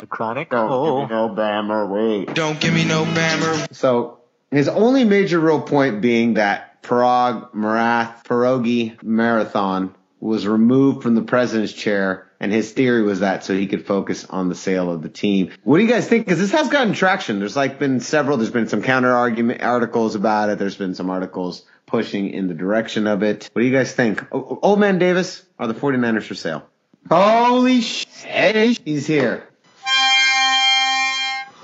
The 0.00 0.06
Chronic. 0.08 0.48
Don't 0.48 0.70
oh. 0.72 1.00
give 1.02 1.10
me 1.10 1.14
no 1.14 1.28
Bammer, 1.28 1.88
wait. 1.90 2.34
Don't 2.34 2.58
give 2.58 2.72
me 2.72 2.86
no 2.86 3.04
Bammer. 3.04 3.74
So 3.74 4.20
his 4.50 4.66
only 4.66 5.04
major 5.04 5.38
real 5.38 5.60
point 5.60 6.00
being 6.00 6.34
that 6.34 6.67
Paraag 6.82 7.52
Marathe 7.54 8.24
Pierogi 8.24 9.02
Marathon 9.02 9.94
was 10.20 10.46
removed 10.46 11.02
from 11.02 11.14
the 11.14 11.22
president's 11.22 11.72
chair, 11.72 12.26
and 12.40 12.50
his 12.52 12.72
theory 12.72 13.02
was 13.02 13.20
that 13.20 13.44
so 13.44 13.54
he 13.54 13.66
could 13.66 13.86
focus 13.86 14.24
on 14.24 14.48
the 14.48 14.54
sale 14.54 14.90
of 14.90 15.02
the 15.02 15.08
team. 15.08 15.50
What 15.62 15.78
do 15.78 15.84
you 15.84 15.88
guys 15.90 16.08
think? 16.08 16.24
Because 16.26 16.40
this 16.40 16.50
has 16.52 16.68
gotten 16.68 16.92
traction. 16.92 17.38
There's 17.38 17.56
like 17.56 17.78
been 17.78 18.00
several. 18.00 18.36
There's 18.36 18.50
been 18.50 18.68
some 18.68 18.82
counter 18.82 19.12
argument 19.14 19.62
articles 19.62 20.14
about 20.14 20.50
it. 20.50 20.58
There's 20.58 20.76
been 20.76 20.94
some 20.94 21.10
articles 21.10 21.64
pushing 21.86 22.30
in 22.30 22.48
the 22.48 22.54
direction 22.54 23.06
of 23.06 23.22
it. 23.22 23.48
What 23.52 23.62
do 23.62 23.66
you 23.68 23.72
guys 23.74 23.92
think? 23.94 24.24
O- 24.32 24.58
Old 24.62 24.80
Man 24.80 24.98
Davis, 24.98 25.44
are 25.58 25.66
the 25.68 25.74
49ers 25.74 26.24
for 26.24 26.34
sale? 26.34 26.66
Holy 27.10 27.80
shit, 27.80 28.78
he's 28.84 29.06
here. 29.06 29.48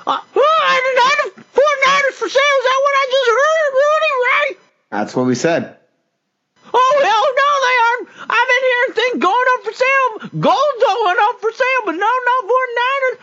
Uh, 0.07 0.19
oh, 0.19 0.25
49ers 0.35 2.15
for 2.15 2.29
sale. 2.29 2.57
Is 2.59 2.65
that 2.65 2.81
what 2.83 2.95
I 2.95 3.07
just 3.11 3.31
heard? 3.31 3.54
That's 4.95 5.17
what 5.17 5.27
we 5.27 5.35
said. 5.35 5.77
Oh, 6.73 6.95
hell 7.03 7.27
no, 7.43 7.51
they 7.67 7.77
aren't. 7.83 8.31
I've 8.31 8.49
been 8.55 8.65
hearing 8.71 8.95
things 8.95 9.19
going 9.19 9.49
up 9.55 9.65
for 9.67 9.75
sale. 9.75 10.39
Gold's 10.39 10.85
going 10.87 11.19
up 11.19 11.41
for 11.41 11.51
sale, 11.51 11.83
but 11.85 11.97
no, 11.99 12.07
no 12.07 12.37
49ers. 12.47 13.19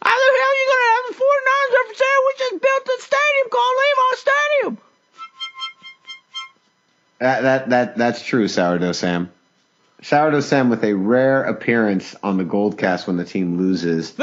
How 0.00 0.16
the 0.16 0.30
hell 0.40 0.52
are 0.52 0.60
you 0.60 0.68
going 0.72 0.84
to 0.84 0.92
have 0.96 1.06
the 1.08 1.16
49ers 1.20 1.74
up 1.76 1.86
for 1.86 1.96
sale? 2.00 2.20
We 2.24 2.32
just 2.38 2.56
built 2.64 2.84
a 2.88 3.02
stadium 3.02 3.46
called 3.52 3.76
Levi 3.84 4.10
Stadium. 4.16 4.78
That, 7.18 7.42
that, 7.42 7.68
that, 7.68 7.98
that's 7.98 8.24
true, 8.24 8.48
Sourdough 8.48 8.92
Sam. 8.92 9.30
Sourdough 10.00 10.40
Sam 10.40 10.70
with 10.70 10.82
a 10.82 10.94
rare 10.94 11.44
appearance 11.44 12.16
on 12.22 12.38
the 12.38 12.44
Goldcast 12.44 13.06
when 13.06 13.18
the 13.18 13.26
team 13.26 13.58
loses. 13.58 14.14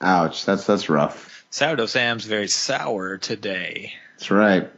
Ouch, 0.00 0.44
that's, 0.44 0.64
that's 0.64 0.88
rough. 0.88 1.44
Sourdough 1.50 1.86
Sam's 1.86 2.24
very 2.24 2.48
sour 2.48 3.18
today. 3.18 3.92
That's 4.16 4.30
right. 4.30 4.70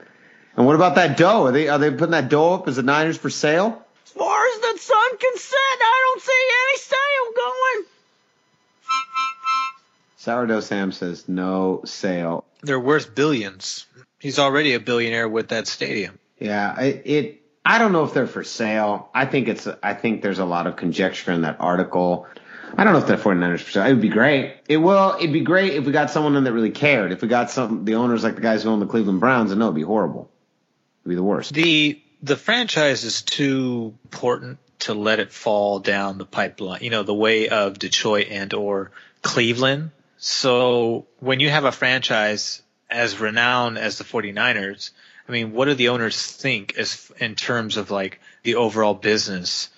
And 0.56 0.66
what 0.66 0.76
about 0.76 0.94
that 0.96 1.16
dough? 1.16 1.46
Are 1.46 1.52
they, 1.52 1.68
are 1.68 1.78
they 1.78 1.90
putting 1.90 2.10
that 2.10 2.28
dough 2.28 2.54
up 2.54 2.68
as 2.68 2.76
the 2.76 2.82
Niners 2.82 3.18
for 3.18 3.30
sale? 3.30 3.84
As 4.04 4.12
far 4.12 4.46
as 4.46 4.60
the 4.60 4.78
sun 4.78 5.18
can 5.18 5.36
set, 5.36 5.56
I 5.56 6.02
don't 6.04 6.22
see 6.22 6.48
any 6.62 6.78
sale 6.78 7.32
going. 7.36 7.86
Sourdough 10.16 10.60
Sam 10.60 10.92
says 10.92 11.28
no 11.28 11.80
sale. 11.84 12.44
They're 12.62 12.78
worth 12.78 13.14
billions. 13.14 13.86
He's 14.18 14.38
already 14.38 14.74
a 14.74 14.80
billionaire 14.80 15.28
with 15.28 15.48
that 15.48 15.66
stadium. 15.66 16.18
Yeah, 16.38 16.78
it, 16.78 17.02
it 17.06 17.42
I 17.64 17.78
don't 17.78 17.92
know 17.92 18.04
if 18.04 18.12
they're 18.12 18.26
for 18.26 18.44
sale. 18.44 19.08
I 19.14 19.24
think 19.24 19.48
it's 19.48 19.66
I 19.82 19.94
think 19.94 20.22
there's 20.22 20.38
a 20.38 20.44
lot 20.44 20.66
of 20.66 20.76
conjecture 20.76 21.32
in 21.32 21.42
that 21.42 21.56
article. 21.60 22.26
I 22.76 22.84
don't 22.84 22.92
know 22.92 22.98
if 22.98 23.06
they're 23.06 23.16
49ers 23.16 23.60
for. 23.60 23.84
It 23.84 23.90
would 23.90 24.00
be 24.00 24.08
great. 24.08 24.56
It 24.68 24.78
will 24.78 25.16
it'd 25.18 25.32
be 25.32 25.40
great 25.40 25.74
if 25.74 25.84
we 25.84 25.92
got 25.92 26.10
someone 26.10 26.36
in 26.36 26.44
that 26.44 26.52
really 26.52 26.70
cared. 26.70 27.12
If 27.12 27.22
we 27.22 27.28
got 27.28 27.50
some 27.50 27.84
the 27.84 27.96
owners 27.96 28.24
like 28.24 28.36
the 28.36 28.40
guys 28.40 28.62
who 28.62 28.70
own 28.70 28.80
the 28.80 28.86
Cleveland 28.86 29.20
Browns, 29.20 29.50
and 29.50 29.60
no, 29.60 29.66
it'd 29.66 29.74
be 29.74 29.82
horrible. 29.82 30.30
It'd 31.02 31.10
be 31.10 31.14
the 31.16 31.22
worst. 31.22 31.52
The 31.52 32.00
the 32.22 32.36
franchise 32.36 33.04
is 33.04 33.22
too 33.22 33.94
important 34.04 34.58
to 34.80 34.94
let 34.94 35.20
it 35.20 35.32
fall 35.32 35.78
down 35.78 36.18
the 36.18 36.24
pipeline. 36.24 36.82
You 36.82 36.90
know, 36.90 37.02
the 37.02 37.14
way 37.14 37.48
of 37.48 37.78
Detroit 37.78 38.28
and 38.30 38.52
or 38.54 38.90
Cleveland. 39.22 39.90
So 40.18 41.06
when 41.18 41.40
you 41.40 41.48
have 41.48 41.64
a 41.64 41.72
franchise 41.72 42.62
as 42.90 43.20
renowned 43.20 43.78
as 43.78 43.98
the 43.98 44.04
49ers, 44.04 44.90
I 45.28 45.32
mean, 45.32 45.52
what 45.52 45.66
do 45.66 45.74
the 45.74 45.88
owners 45.88 46.20
think 46.20 46.76
as 46.76 47.10
in 47.18 47.34
terms 47.34 47.76
of 47.76 47.90
like 47.90 48.20
the 48.42 48.56
overall 48.56 48.94
business, 48.94 49.70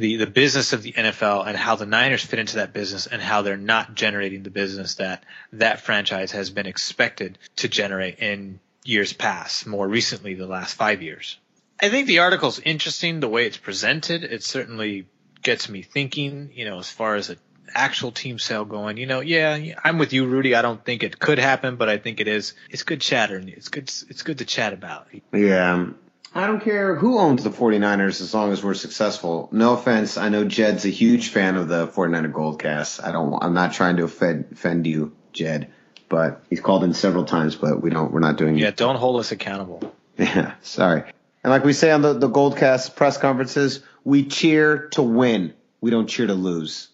the 0.00 0.16
the 0.16 0.26
business 0.26 0.72
of 0.72 0.82
the 0.82 0.92
NFL 0.92 1.46
and 1.46 1.56
how 1.56 1.76
the 1.76 1.86
Niners 1.86 2.24
fit 2.24 2.38
into 2.38 2.56
that 2.56 2.72
business 2.72 3.06
and 3.06 3.22
how 3.22 3.42
they're 3.42 3.56
not 3.56 3.94
generating 3.94 4.42
the 4.42 4.50
business 4.50 4.96
that 4.96 5.24
that 5.52 5.80
franchise 5.80 6.32
has 6.32 6.50
been 6.50 6.66
expected 6.66 7.38
to 7.56 7.68
generate 7.68 8.18
in 8.18 8.60
years 8.84 9.12
past, 9.12 9.66
more 9.66 9.86
recently 9.86 10.34
the 10.34 10.46
last 10.46 10.74
5 10.74 11.02
years. 11.02 11.38
I 11.80 11.88
think 11.88 12.06
the 12.06 12.18
article's 12.20 12.58
interesting 12.58 13.20
the 13.20 13.28
way 13.28 13.46
it's 13.46 13.56
presented. 13.56 14.24
It 14.24 14.42
certainly 14.42 15.06
gets 15.42 15.68
me 15.68 15.82
thinking, 15.82 16.50
you 16.54 16.64
know, 16.64 16.78
as 16.78 16.90
far 16.90 17.14
as 17.14 17.30
a 17.30 17.36
actual 17.74 18.12
team 18.12 18.38
sale 18.38 18.64
going. 18.64 18.96
You 18.96 19.06
know, 19.06 19.20
yeah, 19.20 19.74
I'm 19.82 19.98
with 19.98 20.12
you, 20.12 20.26
Rudy. 20.26 20.54
I 20.54 20.62
don't 20.62 20.84
think 20.84 21.02
it 21.02 21.18
could 21.18 21.38
happen, 21.38 21.76
but 21.76 21.88
I 21.88 21.98
think 21.98 22.20
it 22.20 22.28
is. 22.28 22.54
It's 22.68 22.82
good 22.82 23.00
chatter. 23.00 23.36
And 23.36 23.48
it's 23.48 23.68
good. 23.68 23.84
It's 24.08 24.22
good 24.22 24.38
to 24.38 24.44
chat 24.44 24.72
about. 24.72 25.08
Yeah. 25.32 25.86
I 26.34 26.46
don't 26.46 26.60
care 26.60 26.94
who 26.94 27.18
owns 27.18 27.42
the 27.42 27.50
49ers 27.50 28.20
as 28.20 28.32
long 28.32 28.52
as 28.52 28.62
we're 28.62 28.74
successful. 28.74 29.48
No 29.50 29.74
offense. 29.74 30.16
I 30.16 30.28
know 30.28 30.44
Jed's 30.44 30.84
a 30.84 30.90
huge 30.90 31.30
fan 31.30 31.56
of 31.56 31.66
the 31.68 31.88
49er 31.88 32.32
Goldcast. 32.32 33.04
I 33.04 33.10
don't, 33.10 33.42
I'm 33.42 33.54
not 33.54 33.72
trying 33.72 33.96
to 33.96 34.04
offend, 34.04 34.46
offend 34.52 34.86
you, 34.86 35.12
Jed, 35.32 35.72
but 36.08 36.44
he's 36.48 36.60
called 36.60 36.84
in 36.84 36.94
several 36.94 37.24
times, 37.24 37.56
but 37.56 37.82
we 37.82 37.90
don't, 37.90 38.12
we're 38.12 38.20
not 38.20 38.36
doing 38.36 38.56
Yeah, 38.56 38.70
don't 38.70 38.96
hold 38.96 39.18
us 39.20 39.32
accountable. 39.32 39.80
Yeah, 40.18 40.52
sorry. 40.60 41.04
And 41.42 41.50
like 41.50 41.64
we 41.64 41.72
say 41.72 41.90
on 41.90 42.02
the, 42.02 42.12
the 42.12 42.28
Goldcast 42.28 42.94
press 42.94 43.16
conferences, 43.16 43.82
we 44.04 44.24
cheer 44.24 44.88
to 44.88 45.00
win. 45.02 45.54
We 45.80 45.90
don't 45.90 46.08
cheer 46.08 46.26
to 46.26 46.34
lose. 46.34 46.88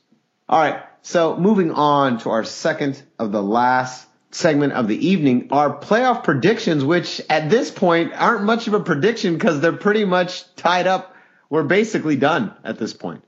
All 0.49 0.61
right. 0.61 0.81
So 1.03 1.37
moving 1.37 1.73
on 1.73 2.19
to 2.19 2.31
our 2.31 2.45
second 2.45 3.03
of 3.19 3.33
the 3.33 3.43
last 3.43 4.07
segment 4.37 4.75
of 4.75 4.89
the 4.89 5.09
evening, 5.09 5.49
are 5.51 5.79
playoff 5.79 6.25
predictions, 6.25 6.85
which 6.85 7.21
at 7.31 7.51
this 7.51 7.71
point 7.71 8.13
aren't 8.15 8.45
much 8.45 8.67
of 8.67 8.75
a 8.75 8.81
prediction 8.81 9.35
because 9.35 9.61
they're 9.61 9.73
pretty 9.73 10.05
much 10.05 10.55
tied 10.57 10.87
up. 10.87 11.15
We're 11.49 11.65
basically 11.65 12.17
done 12.17 12.55
at 12.65 12.79
this 12.79 12.93
point. 12.93 13.25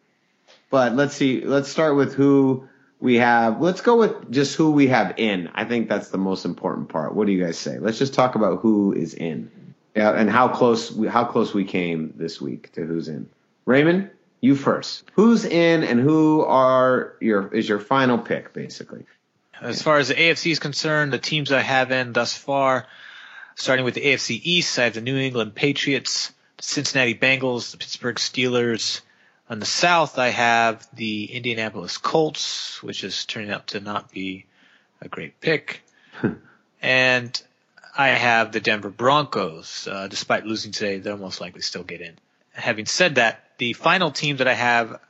But 0.71 0.95
let's 0.95 1.15
see. 1.15 1.41
Let's 1.45 1.69
start 1.69 1.97
with 1.97 2.15
who 2.15 2.69
we 3.01 3.17
have. 3.17 3.61
Let's 3.61 3.81
go 3.81 3.97
with 3.97 4.31
just 4.31 4.55
who 4.57 4.73
we 4.73 4.89
have 4.89 5.15
in. 5.19 5.51
I 5.55 5.65
think 5.65 5.89
that's 5.89 6.11
the 6.11 6.19
most 6.19 6.45
important 6.45 6.89
part. 6.89 7.15
What 7.15 7.27
do 7.27 7.33
you 7.33 7.43
guys 7.43 7.59
say? 7.59 7.79
Let's 7.79 7.99
just 7.99 8.15
talk 8.15 8.35
about 8.35 8.61
who 8.61 8.93
is 8.93 9.15
in. 9.15 9.51
Yeah, 9.95 10.11
and 10.13 10.31
how 10.31 10.49
close 10.49 10.93
we, 10.93 11.09
how 11.09 11.25
close 11.25 11.55
we 11.55 11.65
came 11.65 12.13
this 12.17 12.41
week 12.41 12.73
to 12.73 12.85
who's 12.85 13.09
in. 13.09 13.29
Raymond, 13.65 14.11
you 14.41 14.55
first. 14.55 15.05
Who's 15.15 15.45
in 15.45 15.83
and 15.83 15.99
who 15.99 16.43
are 16.43 17.15
your 17.21 17.53
is 17.53 17.69
your 17.69 17.81
final 17.81 18.19
pick 18.19 18.53
basically? 18.53 19.07
As 19.61 19.83
far 19.83 19.99
as 19.99 20.09
the 20.09 20.15
AFC 20.15 20.53
is 20.53 20.59
concerned, 20.61 21.13
the 21.13 21.19
teams 21.19 21.51
I 21.51 21.61
have 21.61 21.91
in 21.91 22.13
thus 22.13 22.37
far, 22.37 22.87
starting 23.57 23.85
with 23.85 23.95
the 23.95 24.03
AFC 24.03 24.41
East, 24.43 24.79
I 24.79 24.85
have 24.85 24.95
the 24.95 25.01
New 25.01 25.17
England 25.17 25.55
Patriots, 25.55 26.33
the 26.57 26.63
Cincinnati 26.63 27.15
Bengals, 27.15 27.73
the 27.73 27.77
Pittsburgh 27.77 28.17
Steelers. 28.17 29.01
On 29.51 29.59
the 29.59 29.67
South, 29.67 30.19
I 30.19 30.29
have 30.29 30.87
the 30.95 31.25
Indianapolis 31.25 31.99
Colts, 31.99 32.83
which 32.83 33.03
is 33.03 33.25
turning 33.25 33.51
out 33.51 33.69
to 33.69 33.81
not 33.81 34.13
be 34.13 34.47
a 35.01 35.09
great 35.09 35.41
pick. 35.41 35.83
and 36.83 37.43
I 37.97 38.09
have 38.09 38.53
the 38.53 38.61
Denver 38.61 38.91
Broncos. 38.91 39.89
Uh, 39.91 40.07
despite 40.07 40.47
losing 40.47 40.71
today, 40.71 40.99
they'll 40.99 41.17
most 41.17 41.41
likely 41.41 41.63
still 41.63 41.83
get 41.83 42.01
in. 42.01 42.15
Having 42.53 42.87
said 42.87 43.15
that, 43.17 43.45
the 43.59 43.73
final 43.73 44.13
team 44.13 44.37
that 44.37 44.47
I 44.47 44.55
have 44.55 45.01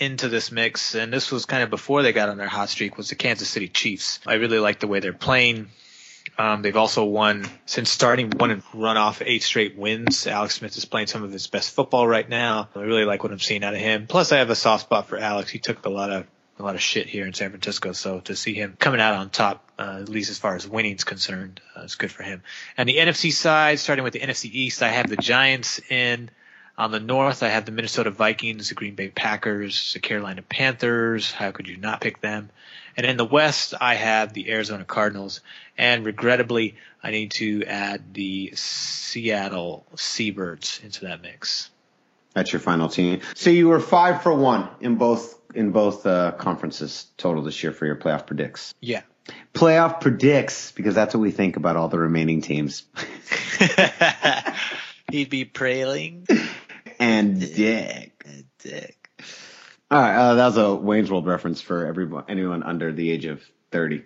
into 0.00 0.28
this 0.28 0.50
mix, 0.50 0.94
and 0.94 1.12
this 1.12 1.30
was 1.30 1.46
kind 1.46 1.62
of 1.62 1.70
before 1.70 2.02
they 2.02 2.12
got 2.12 2.28
on 2.28 2.38
their 2.38 2.48
hot 2.48 2.68
streak, 2.68 2.96
was 2.96 3.08
the 3.08 3.14
Kansas 3.14 3.48
City 3.48 3.68
Chiefs. 3.68 4.20
I 4.26 4.34
really 4.34 4.58
like 4.58 4.80
the 4.80 4.86
way 4.86 5.00
they're 5.00 5.12
playing. 5.12 5.68
Um, 6.36 6.62
they've 6.62 6.76
also 6.76 7.04
won 7.04 7.48
since 7.66 7.90
starting 7.90 8.30
one 8.30 8.50
and 8.50 8.62
run 8.74 8.96
off 8.96 9.22
eight 9.24 9.42
straight 9.42 9.76
wins. 9.76 10.26
Alex 10.26 10.56
Smith 10.56 10.76
is 10.76 10.84
playing 10.84 11.06
some 11.06 11.22
of 11.22 11.32
his 11.32 11.46
best 11.46 11.74
football 11.74 12.06
right 12.06 12.28
now. 12.28 12.68
I 12.74 12.80
really 12.80 13.04
like 13.04 13.22
what 13.22 13.32
I'm 13.32 13.38
seeing 13.38 13.64
out 13.64 13.74
of 13.74 13.80
him. 13.80 14.06
Plus, 14.06 14.30
I 14.30 14.38
have 14.38 14.50
a 14.50 14.54
soft 14.54 14.84
spot 14.84 15.08
for 15.08 15.18
Alex. 15.18 15.50
He 15.50 15.58
took 15.58 15.84
a 15.84 15.90
lot 15.90 16.10
of 16.10 16.26
a 16.58 16.62
lot 16.62 16.74
of 16.74 16.80
shit 16.80 17.06
here 17.06 17.24
in 17.24 17.32
San 17.34 17.50
Francisco, 17.50 17.92
so 17.92 18.18
to 18.20 18.34
see 18.34 18.52
him 18.52 18.76
coming 18.78 19.00
out 19.00 19.14
on 19.14 19.30
top, 19.30 19.70
uh, 19.78 19.98
at 20.00 20.08
least 20.08 20.28
as 20.28 20.38
far 20.38 20.56
as 20.56 20.66
winning's 20.66 21.04
concerned, 21.04 21.60
uh, 21.76 21.82
is 21.82 21.94
good 21.94 22.10
for 22.10 22.24
him. 22.24 22.42
And 22.76 22.88
the 22.88 22.96
NFC 22.96 23.32
side, 23.32 23.78
starting 23.78 24.02
with 24.02 24.12
the 24.12 24.18
NFC 24.18 24.50
East, 24.52 24.82
I 24.82 24.88
have 24.88 25.08
the 25.08 25.16
Giants 25.16 25.80
in. 25.88 26.30
On 26.78 26.92
the 26.92 27.00
north, 27.00 27.42
I 27.42 27.48
have 27.48 27.64
the 27.64 27.72
Minnesota 27.72 28.12
Vikings, 28.12 28.68
the 28.68 28.76
Green 28.76 28.94
Bay 28.94 29.08
Packers, 29.08 29.94
the 29.94 29.98
Carolina 29.98 30.42
Panthers. 30.42 31.32
How 31.32 31.50
could 31.50 31.66
you 31.66 31.76
not 31.76 32.00
pick 32.00 32.20
them? 32.20 32.50
And 32.96 33.04
in 33.04 33.16
the 33.16 33.24
west, 33.24 33.74
I 33.80 33.96
have 33.96 34.32
the 34.32 34.48
Arizona 34.48 34.84
Cardinals. 34.84 35.40
And 35.76 36.06
regrettably, 36.06 36.76
I 37.02 37.10
need 37.10 37.32
to 37.32 37.64
add 37.64 38.14
the 38.14 38.52
Seattle 38.54 39.86
Seabirds 39.96 40.80
into 40.84 41.06
that 41.06 41.20
mix. 41.20 41.68
That's 42.34 42.52
your 42.52 42.60
final 42.60 42.88
team. 42.88 43.22
So 43.34 43.50
you 43.50 43.66
were 43.66 43.80
five 43.80 44.22
for 44.22 44.32
one 44.32 44.68
in 44.80 44.94
both 44.96 45.36
in 45.54 45.72
both 45.72 46.06
uh, 46.06 46.30
conferences 46.32 47.06
total 47.16 47.42
this 47.42 47.60
year 47.60 47.72
for 47.72 47.86
your 47.86 47.96
playoff 47.96 48.26
predicts. 48.26 48.72
Yeah. 48.80 49.02
Playoff 49.52 50.00
predicts 50.00 50.70
because 50.70 50.94
that's 50.94 51.12
what 51.12 51.20
we 51.20 51.32
think 51.32 51.56
about 51.56 51.74
all 51.74 51.88
the 51.88 51.98
remaining 51.98 52.40
teams. 52.40 52.84
He'd 55.10 55.30
be 55.30 55.46
prailing. 55.46 56.26
And 56.98 57.40
dick. 57.40 58.26
Dick. 58.58 59.10
All 59.90 60.00
right, 60.00 60.14
uh, 60.14 60.34
that 60.34 60.46
was 60.46 60.56
a 60.56 60.74
Wayne's 60.74 61.10
World 61.10 61.26
reference 61.26 61.60
for 61.60 61.86
everyone, 61.86 62.24
anyone 62.28 62.62
under 62.62 62.92
the 62.92 63.10
age 63.10 63.24
of 63.24 63.42
30. 63.70 64.04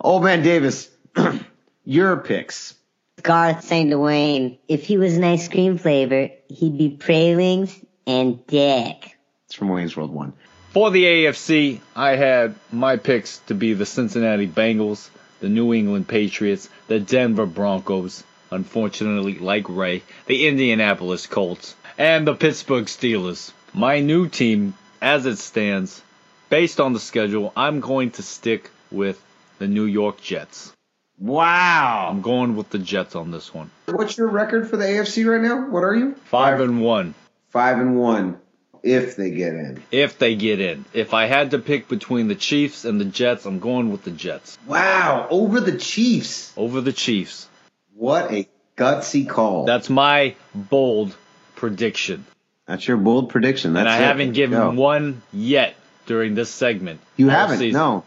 Old 0.00 0.24
man 0.24 0.42
Davis, 0.42 0.90
your 1.84 2.16
picks. 2.16 2.74
Garth 3.22 3.62
St. 3.62 3.90
Dwayne. 3.90 4.58
If 4.68 4.84
he 4.84 4.96
was 4.96 5.16
an 5.16 5.24
ice 5.24 5.48
cream 5.48 5.78
flavor, 5.78 6.30
he'd 6.48 6.78
be 6.78 6.90
pralines 6.90 7.78
and 8.06 8.44
dick. 8.46 9.16
It's 9.46 9.54
from 9.54 9.68
Wayne's 9.68 9.96
World 9.96 10.12
1. 10.12 10.32
For 10.70 10.90
the 10.90 11.04
AFC, 11.04 11.80
I 11.94 12.16
had 12.16 12.54
my 12.72 12.96
picks 12.96 13.38
to 13.48 13.54
be 13.54 13.74
the 13.74 13.84
Cincinnati 13.84 14.48
Bengals, 14.48 15.10
the 15.40 15.50
New 15.50 15.74
England 15.74 16.08
Patriots, 16.08 16.70
the 16.86 16.98
Denver 16.98 17.44
Broncos, 17.44 18.24
unfortunately, 18.50 19.38
like 19.38 19.68
Ray, 19.68 20.02
the 20.26 20.46
Indianapolis 20.48 21.26
Colts, 21.26 21.76
and 21.98 22.26
the 22.26 22.34
Pittsburgh 22.34 22.86
Steelers. 22.86 23.52
My 23.74 24.00
new 24.00 24.28
team, 24.28 24.74
as 25.00 25.26
it 25.26 25.38
stands, 25.38 26.02
based 26.48 26.80
on 26.80 26.92
the 26.92 27.00
schedule, 27.00 27.52
I'm 27.56 27.80
going 27.80 28.10
to 28.12 28.22
stick 28.22 28.70
with 28.90 29.22
the 29.58 29.66
New 29.66 29.84
York 29.84 30.20
Jets. 30.20 30.72
Wow. 31.18 32.08
I'm 32.10 32.20
going 32.20 32.56
with 32.56 32.70
the 32.70 32.78
Jets 32.78 33.14
on 33.14 33.30
this 33.30 33.54
one. 33.54 33.70
What's 33.86 34.18
your 34.18 34.28
record 34.28 34.68
for 34.68 34.76
the 34.76 34.84
AFC 34.84 35.24
right 35.24 35.40
now? 35.40 35.70
What 35.70 35.84
are 35.84 35.94
you? 35.94 36.14
Five 36.24 36.60
and 36.60 36.82
one. 36.82 37.14
Five 37.50 37.78
and 37.78 37.96
one. 37.96 38.38
If 38.82 39.14
they 39.14 39.30
get 39.30 39.54
in. 39.54 39.82
If 39.92 40.18
they 40.18 40.34
get 40.34 40.60
in. 40.60 40.84
If 40.92 41.14
I 41.14 41.26
had 41.26 41.52
to 41.52 41.60
pick 41.60 41.88
between 41.88 42.26
the 42.26 42.34
Chiefs 42.34 42.84
and 42.84 43.00
the 43.00 43.04
Jets, 43.04 43.46
I'm 43.46 43.60
going 43.60 43.92
with 43.92 44.02
the 44.02 44.10
Jets. 44.10 44.58
Wow. 44.66 45.28
Over 45.30 45.60
the 45.60 45.78
Chiefs. 45.78 46.52
Over 46.56 46.80
the 46.80 46.92
Chiefs. 46.92 47.48
What 47.94 48.32
a 48.32 48.48
gutsy 48.76 49.28
call. 49.28 49.64
That's 49.64 49.88
my 49.88 50.34
bold 50.54 51.16
prediction. 51.62 52.26
That's 52.66 52.88
your 52.88 52.96
bold 52.96 53.28
prediction. 53.28 53.74
That's 53.74 53.82
and 53.82 53.88
I 53.88 53.98
it. 53.98 54.02
haven't 54.04 54.32
given 54.32 54.58
Go. 54.58 54.72
one 54.72 55.22
yet 55.32 55.76
during 56.06 56.34
this 56.34 56.50
segment. 56.50 56.98
You 57.16 57.28
haven't? 57.28 57.58
season. 57.58 57.78
No. 57.78 58.04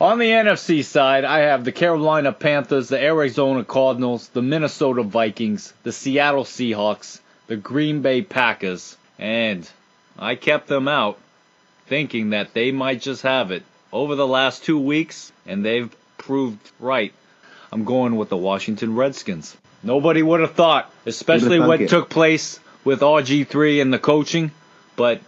On 0.00 0.18
the 0.18 0.28
NFC 0.28 0.82
side, 0.82 1.24
I 1.24 1.42
have 1.42 1.64
the 1.64 1.70
Carolina 1.70 2.32
Panthers, 2.32 2.88
the 2.88 3.00
Arizona 3.00 3.62
Cardinals, 3.62 4.26
the 4.30 4.42
Minnesota 4.42 5.04
Vikings, 5.04 5.72
the 5.84 5.92
Seattle 5.92 6.42
Seahawks, 6.42 7.20
the 7.46 7.54
Green 7.54 8.02
Bay 8.02 8.22
Packers, 8.22 8.96
and 9.20 9.70
I 10.18 10.34
kept 10.34 10.66
them 10.66 10.88
out 10.88 11.16
thinking 11.86 12.30
that 12.30 12.54
they 12.54 12.72
might 12.72 13.00
just 13.00 13.22
have 13.22 13.52
it 13.52 13.62
over 13.92 14.16
the 14.16 14.26
last 14.26 14.64
two 14.64 14.80
weeks, 14.80 15.30
and 15.46 15.64
they've 15.64 15.94
proved 16.18 16.72
right. 16.80 17.12
I'm 17.70 17.84
going 17.84 18.16
with 18.16 18.30
the 18.30 18.36
Washington 18.36 18.96
Redskins. 18.96 19.56
Nobody 19.84 20.24
would 20.24 20.40
have 20.40 20.54
thought, 20.54 20.92
especially 21.06 21.60
what 21.60 21.80
it? 21.80 21.88
took 21.88 22.10
place 22.10 22.58
with 22.86 23.00
RG3 23.00 23.82
and 23.82 23.92
the 23.92 23.98
coaching, 23.98 24.52
but 24.94 25.20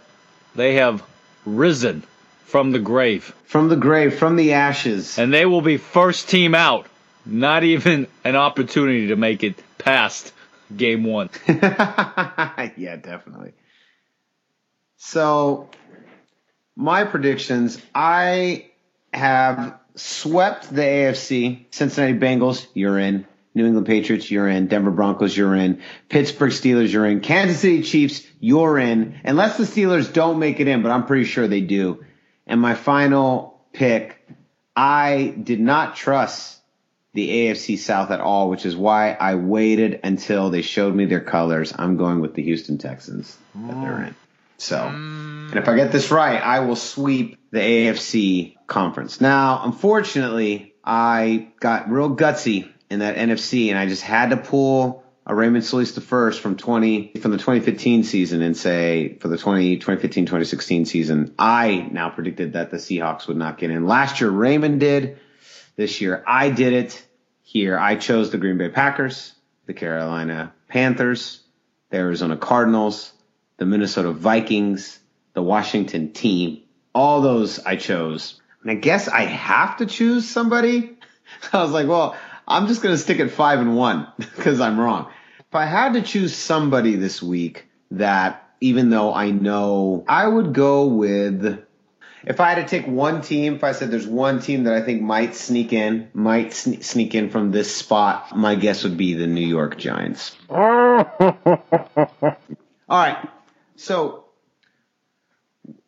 they 0.55 0.75
have 0.75 1.03
risen 1.45 2.03
from 2.45 2.71
the 2.71 2.79
grave. 2.79 3.35
From 3.43 3.67
the 3.67 3.75
grave, 3.75 4.17
from 4.17 4.37
the 4.37 4.53
ashes. 4.53 5.19
And 5.19 5.33
they 5.33 5.45
will 5.45 5.61
be 5.61 5.75
first 5.75 6.29
team 6.29 6.55
out. 6.55 6.87
Not 7.25 7.65
even 7.65 8.07
an 8.23 8.37
opportunity 8.37 9.07
to 9.07 9.17
make 9.17 9.43
it 9.43 9.55
past 9.77 10.31
game 10.75 11.03
one. 11.03 11.29
yeah, 11.47 12.95
definitely. 12.95 13.51
So, 14.95 15.69
my 16.77 17.03
predictions 17.03 17.79
I 17.93 18.67
have 19.13 19.77
swept 19.95 20.73
the 20.73 20.81
AFC. 20.81 21.65
Cincinnati 21.71 22.17
Bengals, 22.17 22.65
you're 22.73 22.97
in. 22.97 23.27
New 23.59 23.65
England 23.65 23.87
Patriots, 23.87 24.31
you're 24.31 24.47
in. 24.47 24.67
Denver 24.67 24.89
Broncos, 24.89 25.35
you're 25.35 25.53
in. 25.53 25.81
Pittsburgh 26.07 26.51
Steelers, 26.51 26.93
you're 26.93 27.05
in. 27.05 27.19
Kansas 27.19 27.59
City 27.59 27.83
Chiefs, 27.83 28.25
you're 28.39 28.79
in. 28.79 29.19
Unless 29.25 29.57
the 29.57 29.65
Steelers 29.65 30.11
don't 30.11 30.39
make 30.39 30.61
it 30.61 30.69
in, 30.69 30.81
but 30.81 30.91
I'm 30.91 31.05
pretty 31.05 31.25
sure 31.25 31.47
they 31.47 31.59
do. 31.59 32.05
And 32.47 32.61
my 32.61 32.73
final 32.73 33.59
pick, 33.73 34.17
I 34.77 35.35
did 35.43 35.59
not 35.59 35.97
trust 35.97 36.61
the 37.13 37.27
AFC 37.29 37.77
South 37.77 38.11
at 38.11 38.21
all, 38.21 38.49
which 38.49 38.65
is 38.65 38.77
why 38.77 39.11
I 39.11 39.35
waited 39.35 39.99
until 40.05 40.49
they 40.51 40.61
showed 40.61 40.95
me 40.95 41.03
their 41.03 41.19
colors. 41.19 41.73
I'm 41.77 41.97
going 41.97 42.21
with 42.21 42.35
the 42.35 42.43
Houston 42.43 42.77
Texans 42.77 43.37
that 43.55 43.81
they're 43.81 44.03
in. 44.03 44.15
So, 44.57 44.77
and 44.77 45.55
if 45.55 45.67
I 45.67 45.75
get 45.75 45.91
this 45.91 46.11
right, 46.11 46.41
I 46.41 46.61
will 46.61 46.77
sweep 46.77 47.37
the 47.51 47.59
AFC 47.59 48.55
conference. 48.67 49.19
Now, 49.19 49.61
unfortunately, 49.65 50.75
I 50.83 51.49
got 51.59 51.89
real 51.89 52.15
gutsy 52.15 52.69
in 52.89 52.99
that 52.99 53.15
NFC, 53.15 53.69
and 53.69 53.77
I 53.77 53.87
just 53.87 54.01
had 54.01 54.31
to 54.31 54.37
pull 54.37 55.03
a 55.25 55.35
Raymond 55.35 55.63
Solis 55.63 55.91
the 55.91 56.01
first 56.01 56.41
from 56.41 56.57
20 56.57 57.13
from 57.21 57.29
the 57.29 57.37
2015 57.37 58.03
season 58.03 58.41
and 58.41 58.57
say 58.57 59.17
for 59.19 59.27
the 59.27 59.37
20 59.37 59.75
2015 59.77 60.25
2016 60.25 60.85
season, 60.85 61.35
I 61.37 61.87
now 61.91 62.09
predicted 62.09 62.53
that 62.53 62.71
the 62.71 62.77
Seahawks 62.77 63.27
would 63.27 63.37
not 63.37 63.59
get 63.59 63.69
in. 63.69 63.85
Last 63.85 64.21
year, 64.21 64.31
Raymond 64.31 64.79
did. 64.79 65.19
This 65.75 66.01
year, 66.01 66.23
I 66.27 66.49
did 66.49 66.73
it. 66.73 67.05
Here, 67.41 67.77
I 67.77 67.95
chose 67.95 68.31
the 68.31 68.37
Green 68.37 68.57
Bay 68.57 68.69
Packers, 68.69 69.33
the 69.65 69.73
Carolina 69.73 70.53
Panthers, 70.67 71.41
the 71.89 71.97
Arizona 71.97 72.35
Cardinals, 72.35 73.13
the 73.57 73.65
Minnesota 73.65 74.11
Vikings, 74.11 74.99
the 75.33 75.43
Washington 75.43 76.11
team. 76.11 76.63
All 76.93 77.21
those 77.21 77.59
I 77.59 77.75
chose. 77.75 78.41
And 78.63 78.71
I 78.71 78.75
guess 78.75 79.07
I 79.07 79.21
have 79.21 79.77
to 79.77 79.85
choose 79.85 80.27
somebody. 80.27 80.97
I 81.53 81.61
was 81.61 81.71
like, 81.71 81.87
well, 81.87 82.17
I'm 82.49 82.67
just 82.67 82.81
going 82.81 82.95
to 82.95 83.01
stick 83.01 83.19
at 83.19 83.31
five 83.31 83.59
and 83.59 83.75
one 83.75 84.07
because 84.17 84.59
I'm 84.59 84.79
wrong. 84.79 85.11
If 85.39 85.55
I 85.55 85.65
had 85.65 85.93
to 85.93 86.01
choose 86.01 86.35
somebody 86.35 86.95
this 86.95 87.21
week 87.21 87.67
that, 87.91 88.45
even 88.61 88.89
though 88.89 89.13
I 89.13 89.31
know, 89.31 90.03
I 90.07 90.27
would 90.27 90.53
go 90.53 90.87
with, 90.87 91.63
if 92.25 92.39
I 92.39 92.53
had 92.53 92.67
to 92.67 92.67
take 92.67 92.87
one 92.87 93.21
team, 93.21 93.55
if 93.55 93.63
I 93.63 93.71
said 93.71 93.89
there's 93.89 94.07
one 94.07 94.41
team 94.41 94.65
that 94.65 94.73
I 94.73 94.81
think 94.81 95.01
might 95.01 95.35
sneak 95.35 95.73
in, 95.73 96.09
might 96.13 96.51
sne- 96.51 96.83
sneak 96.83 97.15
in 97.15 97.29
from 97.29 97.51
this 97.51 97.75
spot, 97.75 98.35
my 98.35 98.55
guess 98.55 98.83
would 98.83 98.97
be 98.97 99.13
the 99.13 99.27
New 99.27 99.47
York 99.47 99.77
Giants. 99.77 100.35
All 100.49 101.05
right. 102.89 103.29
So 103.75 104.25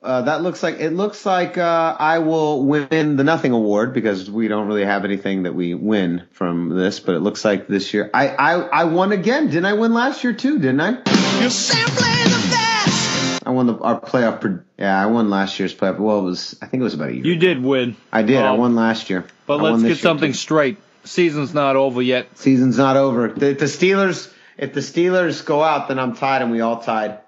uh, 0.04 0.24
that 0.24 0.42
looks 0.42 0.64
like 0.64 0.80
it 0.80 0.92
looks 0.92 1.26
like 1.26 1.58
uh, 1.58 1.96
I 2.00 2.20
will 2.20 2.64
win 2.66 3.16
the 3.18 3.24
nothing 3.24 3.52
award 3.52 3.94
because 3.94 4.30
we 4.30 4.48
don't 4.48 4.68
really 4.68 4.86
have 4.86 5.06
anything 5.06 5.44
that 5.44 5.54
we 5.54 5.74
win 5.74 6.24
from 6.32 6.70
this. 6.70 7.00
But 7.00 7.16
it 7.16 7.20
looks 7.20 7.46
like 7.46 7.68
this 7.68 7.94
year 7.94 8.10
I 8.14 8.30
I, 8.30 8.54
I 8.54 8.84
won 8.86 9.12
again. 9.12 9.48
Didn't 9.48 9.66
I 9.66 9.74
win 9.74 9.94
last 9.94 10.24
year 10.24 10.34
too? 10.34 10.58
Didn't 10.60 10.82
I? 10.82 10.92
You're 11.40 11.50
simply 11.50 12.24
the 12.24 12.48
best. 12.52 13.46
I 13.46 13.50
won 13.52 13.68
the 13.68 13.76
our 13.78 14.00
playoff. 14.00 14.42
Pre- 14.42 14.58
yeah, 14.78 15.02
I 15.02 15.06
won 15.08 15.30
last 15.30 15.60
year's 15.60 15.74
playoff. 15.76 16.00
Well, 16.00 16.20
it 16.20 16.24
was 16.24 16.58
I 16.62 16.66
think 16.66 16.82
it 16.82 16.84
was 16.84 16.94
about 16.96 17.10
a 17.10 17.16
year. 17.16 17.26
You 17.26 17.36
did 17.36 17.62
win. 17.64 17.96
I 18.12 18.24
did. 18.24 18.38
I 18.38 18.50
Um, 18.54 18.60
won 18.60 18.76
last 18.76 19.10
year. 19.10 19.26
But 19.46 19.60
I 19.60 19.70
let's 19.72 19.84
get 19.84 19.98
something 19.98 20.32
too. 20.32 20.38
straight. 20.38 20.78
Season's 21.04 21.54
not 21.54 21.76
over 21.76 22.02
yet. 22.02 22.38
Season's 22.38 22.78
not 22.78 22.98
over. 22.98 23.28
The, 23.30 23.54
the 23.54 23.66
Steelers. 23.66 24.32
If 24.58 24.74
the 24.74 24.82
Steelers 24.82 25.44
go 25.44 25.64
out, 25.64 25.88
then 25.88 25.98
I'm 25.98 26.16
tied, 26.16 26.44
and 26.44 26.52
we 26.52 26.62
all 26.62 26.82
tied. 26.82 27.20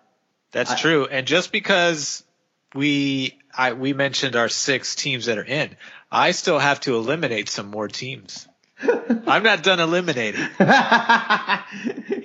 That's 0.51 0.79
true. 0.79 1.07
And 1.07 1.25
just 1.25 1.51
because 1.51 2.23
we 2.73 3.37
I 3.55 3.73
we 3.73 3.93
mentioned 3.93 4.35
our 4.35 4.49
six 4.49 4.95
teams 4.95 5.25
that 5.27 5.37
are 5.37 5.43
in, 5.45 5.75
I 6.11 6.31
still 6.31 6.59
have 6.59 6.79
to 6.81 6.95
eliminate 6.95 7.49
some 7.49 7.67
more 7.67 7.87
teams. 7.87 8.47
I'm 9.27 9.43
not 9.43 9.63
done 9.63 9.79
eliminating. 9.79 10.41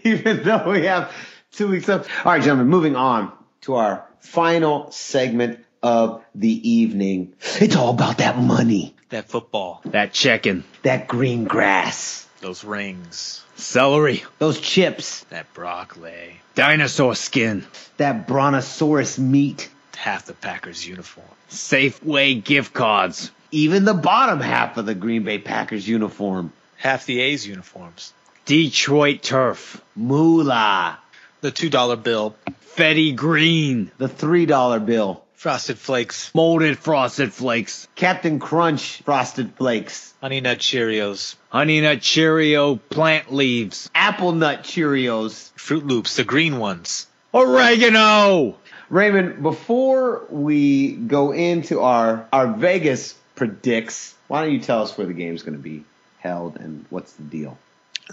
even 0.05 0.43
though 0.43 0.71
we 0.71 0.85
have 0.87 1.13
two 1.53 1.69
weeks 1.69 1.89
left. 1.89 2.09
All 2.25 2.33
right, 2.33 2.43
gentlemen, 2.43 2.69
moving 2.69 2.97
on 2.97 3.33
to 3.63 3.77
our 3.77 4.05
final 4.21 4.91
segment 4.91 5.65
of 5.83 6.25
the 6.35 6.71
evening. 6.71 7.35
It's 7.61 7.77
all 7.77 7.91
about 7.91 8.19
that 8.19 8.39
money, 8.39 8.95
That 9.11 9.29
football, 9.29 9.81
That 9.87 10.13
checking. 10.13 10.65
that 10.83 11.07
green 11.07 11.45
grass, 11.45 12.27
those 12.41 12.65
rings, 12.65 13.45
Celery. 13.57 14.25
those 14.39 14.59
chips, 14.61 15.25
that 15.31 15.53
broccoli, 15.55 16.41
Dinosaur 16.57 17.15
skin. 17.15 17.65
that 17.99 18.27
brontosaurus 18.27 19.19
meat, 19.19 19.71
half 19.99 20.27
the 20.27 20.33
Packers 20.35 20.87
uniform. 20.87 21.27
Safeway 21.51 22.43
gift 22.43 22.73
cards. 22.73 23.31
even 23.51 23.85
the 23.85 23.95
bottom 23.95 24.41
half 24.41 24.77
of 24.77 24.87
the 24.87 24.95
Green 24.95 25.25
Bay 25.25 25.39
Packers 25.39 25.87
uniform. 25.89 26.53
Half 26.77 27.07
the 27.07 27.21
A's 27.21 27.47
uniforms. 27.47 28.13
Detroit 28.45 29.23
turf. 29.23 29.81
Moolah, 29.97 30.99
The 31.41 31.51
two 31.51 31.69
dollar 31.71 31.97
bill. 31.97 32.37
Fetty 32.77 33.15
green. 33.17 33.91
the 33.99 34.07
$3 34.09 34.87
bill, 34.87 35.25
Frosted 35.35 35.79
Flakes. 35.79 36.33
Molded 36.35 36.79
frosted 36.79 37.33
flakes. 37.33 37.89
Captain 37.97 38.39
Crunch 38.39 39.03
frosted 39.03 39.53
flakes, 39.57 40.15
Honey 40.21 40.41
Nut 40.41 40.59
Cheerios. 40.59 41.35
Honey 41.49 41.81
Nut 41.81 42.01
Cheerio 42.01 42.77
plant 42.77 43.33
leaves. 43.33 43.91
apple 43.95 44.31
nut 44.33 44.63
Cheerios. 44.63 45.51
Fruit 45.57 45.85
Loops, 45.87 46.15
the 46.17 46.25
green 46.25 46.59
ones. 46.59 47.07
Oregano. 47.35 48.57
Raymond, 48.91 49.43
before 49.43 50.25
we 50.31 50.93
go 50.93 51.33
into 51.33 51.81
our 51.81 52.27
our 52.33 52.47
Vegas 52.55 53.15
predicts, 53.35 54.15
why 54.29 54.43
don't 54.43 54.53
you 54.53 54.61
tell 54.61 54.83
us 54.83 54.97
where 54.97 55.07
the 55.07 55.13
game's 55.13 55.43
going 55.43 55.57
to 55.57 55.63
be 55.63 55.85
held 56.19 56.57
and 56.57 56.85
what's 56.91 57.13
the 57.13 57.23
deal? 57.23 57.59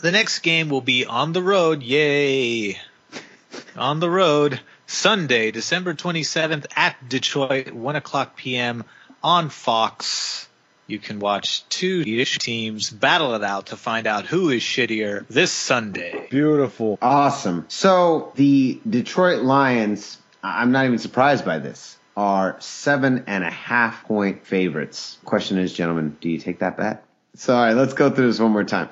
The 0.01 0.11
next 0.11 0.39
game 0.39 0.69
will 0.69 0.81
be 0.81 1.05
on 1.05 1.33
the 1.33 1.41
road. 1.41 1.81
Yay. 1.81 2.77
on 3.77 3.99
the 3.99 4.09
road. 4.09 4.59
Sunday, 4.88 5.51
December 5.51 5.93
27th 5.93 6.67
at 6.75 7.09
Detroit, 7.09 7.71
1 7.71 7.95
o'clock 7.95 8.35
p.m. 8.35 8.83
on 9.23 9.49
Fox. 9.49 10.47
You 10.88 10.99
can 10.99 11.19
watch 11.19 11.67
two 11.69 12.03
Swedish 12.03 12.38
teams 12.38 12.91
battle 12.91 13.33
it 13.33 13.43
out 13.43 13.67
to 13.67 13.77
find 13.77 14.05
out 14.05 14.25
who 14.25 14.49
is 14.49 14.61
shittier 14.61 15.25
this 15.27 15.51
Sunday. 15.51 16.27
Beautiful. 16.29 16.99
Awesome. 17.01 17.65
So 17.69 18.31
the 18.35 18.79
Detroit 18.88 19.41
Lions, 19.41 20.19
I'm 20.45 20.71
not 20.71 20.86
even 20.86 20.99
surprised 20.99 21.43
by 21.43 21.58
this, 21.60 21.97
are 22.15 22.55
seven 22.60 23.23
and 23.27 23.43
a 23.43 23.49
half 23.49 24.03
point 24.05 24.45
favorites. 24.45 25.17
Question 25.25 25.58
is, 25.58 25.73
gentlemen, 25.73 26.17
do 26.21 26.29
you 26.29 26.38
take 26.38 26.60
that 26.60 26.77
bet? 26.77 27.03
Sorry, 27.36 27.73
let's 27.73 27.93
go 27.93 28.12
through 28.12 28.27
this 28.27 28.39
one 28.39 28.51
more 28.51 28.63
time. 28.63 28.89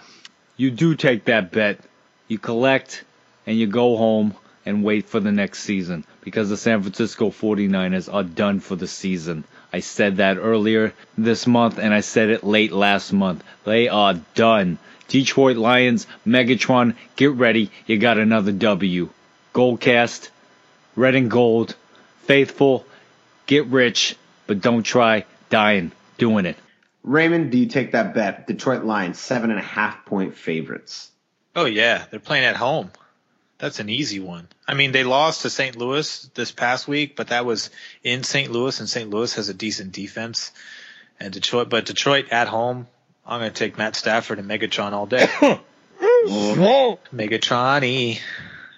You 0.58 0.72
do 0.72 0.96
take 0.96 1.26
that 1.26 1.52
bet. 1.52 1.80
You 2.28 2.40
collect 2.40 3.04
and 3.46 3.58
you 3.58 3.68
go 3.68 3.98
home 3.98 4.34
and 4.66 4.84
wait 4.84 5.06
for 5.06 5.20
the 5.20 5.32
next 5.32 5.60
season 5.60 6.06
because 6.22 6.50
the 6.50 6.58
San 6.58 6.82
Francisco 6.82 7.30
49ers 7.30 8.12
are 8.12 8.24
done 8.24 8.60
for 8.60 8.76
the 8.76 8.88
season. 8.88 9.44
I 9.72 9.82
said 9.82 10.18
that 10.18 10.38
earlier 10.38 10.94
this 11.18 11.46
month 11.46 11.78
and 11.80 11.94
I 11.94 12.02
said 12.02 12.30
it 12.30 12.44
late 12.44 12.72
last 12.72 13.14
month. 13.14 13.44
They 13.64 13.90
are 13.90 14.16
done. 14.36 14.80
Detroit 15.08 15.58
Lions, 15.58 16.08
Megatron, 16.26 16.96
get 17.16 17.32
ready. 17.32 17.70
You 17.86 17.98
got 17.98 18.18
another 18.18 18.52
W. 18.52 19.10
Goldcast, 19.54 20.30
red 20.96 21.16
and 21.16 21.30
gold, 21.30 21.76
faithful, 22.24 22.86
get 23.46 23.66
rich, 23.68 24.16
but 24.48 24.62
don't 24.62 24.84
try 24.84 25.26
dying 25.50 25.92
doing 26.18 26.46
it. 26.46 26.58
Raymond, 27.04 27.52
do 27.52 27.58
you 27.58 27.66
take 27.66 27.92
that 27.92 28.14
bet? 28.14 28.48
Detroit 28.48 28.84
Lions, 28.84 29.20
seven 29.20 29.52
and 29.52 29.60
a 29.60 29.64
half 29.64 30.06
point 30.06 30.36
favorites. 30.36 31.12
Oh 31.56 31.66
yeah, 31.66 32.06
they're 32.10 32.20
playing 32.20 32.46
at 32.46 32.56
home. 32.56 32.92
That's 33.58 33.80
an 33.80 33.90
easy 33.90 34.20
one. 34.20 34.48
I 34.68 34.74
mean, 34.74 34.92
they 34.92 35.04
lost 35.04 35.44
to 35.44 35.50
St. 35.50 35.78
Louis 35.78 36.30
this 36.34 36.52
past 36.52 36.88
week, 36.88 37.16
but 37.16 37.28
that 37.28 37.46
was 37.46 37.70
in 38.04 38.24
St. 38.24 38.52
Louis, 38.52 38.78
and 38.80 38.90
St. 38.90 39.10
Louis 39.10 39.34
has 39.36 39.50
a 39.50 39.54
decent 39.54 39.92
defense. 39.92 40.52
And 41.20 41.32
Detroit, 41.32 41.70
but 41.70 41.86
Detroit 41.86 42.28
at 42.32 42.48
home, 42.48 42.88
I'm 43.26 43.40
going 43.40 43.52
to 43.54 43.58
take 43.58 43.78
Matt 43.78 43.96
Stafford 43.96 44.40
and 44.40 44.50
Megatron 44.50 44.92
all 44.92 45.06
day. 45.06 45.28
Megatron, 47.14 48.20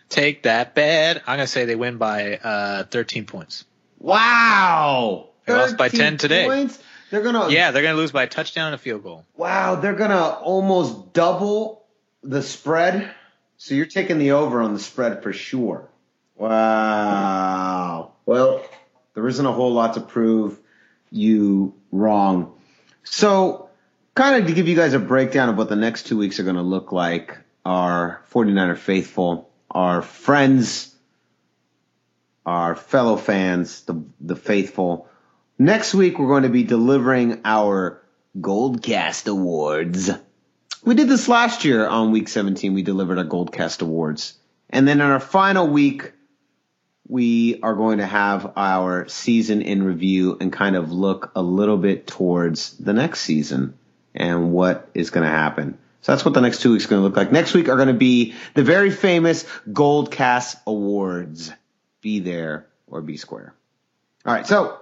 take 0.10 0.44
that 0.44 0.76
bet. 0.76 1.18
I'm 1.28 1.38
going 1.38 1.40
to 1.40 1.48
say 1.48 1.66
they 1.66 1.76
win 1.76 1.98
by 1.98 2.38
uh, 2.38 2.84
13 2.86 3.26
points. 3.26 3.66
Wow! 4.00 5.30
They 5.46 5.54
lost 5.54 5.78
by 5.78 5.90
10 5.90 6.18
today. 6.18 6.46
Points? 6.46 6.80
They're 7.12 7.22
gonna 7.22 7.50
Yeah, 7.50 7.72
they're 7.72 7.84
going 7.84 7.96
to 7.96 8.02
lose 8.02 8.12
by 8.12 8.24
a 8.24 8.28
touchdown 8.28 8.68
and 8.68 8.76
a 8.76 8.78
field 8.78 9.04
goal. 9.04 9.26
Wow, 9.38 9.76
they're 9.76 9.94
gonna 9.94 10.30
almost 10.30 11.14
double 11.14 11.86
the 12.24 12.42
spread. 12.42 13.12
So 13.58 13.76
you're 13.76 13.86
taking 13.86 14.18
the 14.18 14.32
over 14.32 14.62
on 14.62 14.74
the 14.74 14.80
spread 14.80 15.24
for 15.24 15.32
sure. 15.32 15.88
Wow. 16.36 18.12
Well, 18.26 18.66
there 19.14 19.28
isn't 19.28 19.46
a 19.46 19.52
whole 19.52 19.72
lot 19.72 19.94
to 19.94 20.02
prove 20.02 20.60
you 21.10 21.74
wrong. 21.92 22.54
So, 23.04 23.70
kind 24.16 24.42
of 24.42 24.48
to 24.48 24.54
give 24.54 24.68
you 24.68 24.76
guys 24.76 24.94
a 24.94 25.00
breakdown 25.00 25.50
of 25.50 25.58
what 25.58 25.70
the 25.70 25.76
next 25.76 26.08
two 26.08 26.18
weeks 26.18 26.40
are 26.40 26.44
going 26.44 26.58
to 26.58 26.62
look 26.62 26.92
like, 26.92 27.38
our 27.64 28.22
49er 28.34 28.78
faithful, 28.78 29.50
our 29.76 30.02
friends, 30.02 30.96
our 32.46 32.76
fellow 32.76 33.18
fans, 33.18 33.82
the, 33.82 34.02
the 34.22 34.36
faithful. 34.38 35.10
Next 35.60 35.94
week, 35.94 36.18
we're 36.18 36.30
going 36.30 36.44
to 36.44 36.50
be 36.50 36.64
delivering 36.64 37.42
our 37.44 38.02
Goldcast 38.40 39.28
Awards. 39.28 40.10
We 40.84 40.96
did 40.96 41.10
this 41.10 41.28
last 41.28 41.66
year 41.66 41.86
on 41.86 42.14
week 42.14 42.30
17. 42.30 42.74
We 42.74 42.84
delivered 42.84 43.18
our 43.18 43.26
Goldcast 43.26 43.82
Awards. 43.82 44.38
And 44.70 44.88
then 44.88 45.02
in 45.02 45.08
our 45.08 45.20
final 45.20 45.68
week, 45.68 46.14
we 47.08 47.60
are 47.62 47.76
going 47.76 47.98
to 47.98 48.06
have 48.06 48.54
our 48.56 49.10
season 49.10 49.62
in 49.62 49.84
review 49.84 50.38
and 50.40 50.54
kind 50.54 50.78
of 50.78 50.94
look 50.94 51.32
a 51.36 51.42
little 51.42 51.78
bit 51.78 52.08
towards 52.08 52.78
the 52.78 52.94
next 52.94 53.22
season 53.22 53.78
and 54.14 54.54
what 54.54 54.90
is 54.94 55.10
going 55.10 55.26
to 55.26 55.30
happen. 55.30 55.78
So 56.06 56.12
that's 56.12 56.24
what 56.24 56.36
the 56.36 56.42
next 56.42 56.62
two 56.62 56.72
weeks 56.72 56.86
are 56.86 56.90
going 56.90 57.02
to 57.02 57.08
look 57.08 57.18
like. 57.18 57.32
Next 57.32 57.56
week 57.56 57.68
are 57.68 57.78
going 57.78 57.88
to 57.88 57.94
be 57.96 58.36
the 58.54 58.62
very 58.62 58.92
famous 58.92 59.44
Gold 59.74 60.12
Cast 60.12 60.56
Awards. 60.68 61.52
Be 62.02 62.20
there 62.20 62.68
or 62.86 63.02
be 63.02 63.18
square. 63.18 63.56
All 64.24 64.32
right. 64.32 64.46
So 64.46 64.78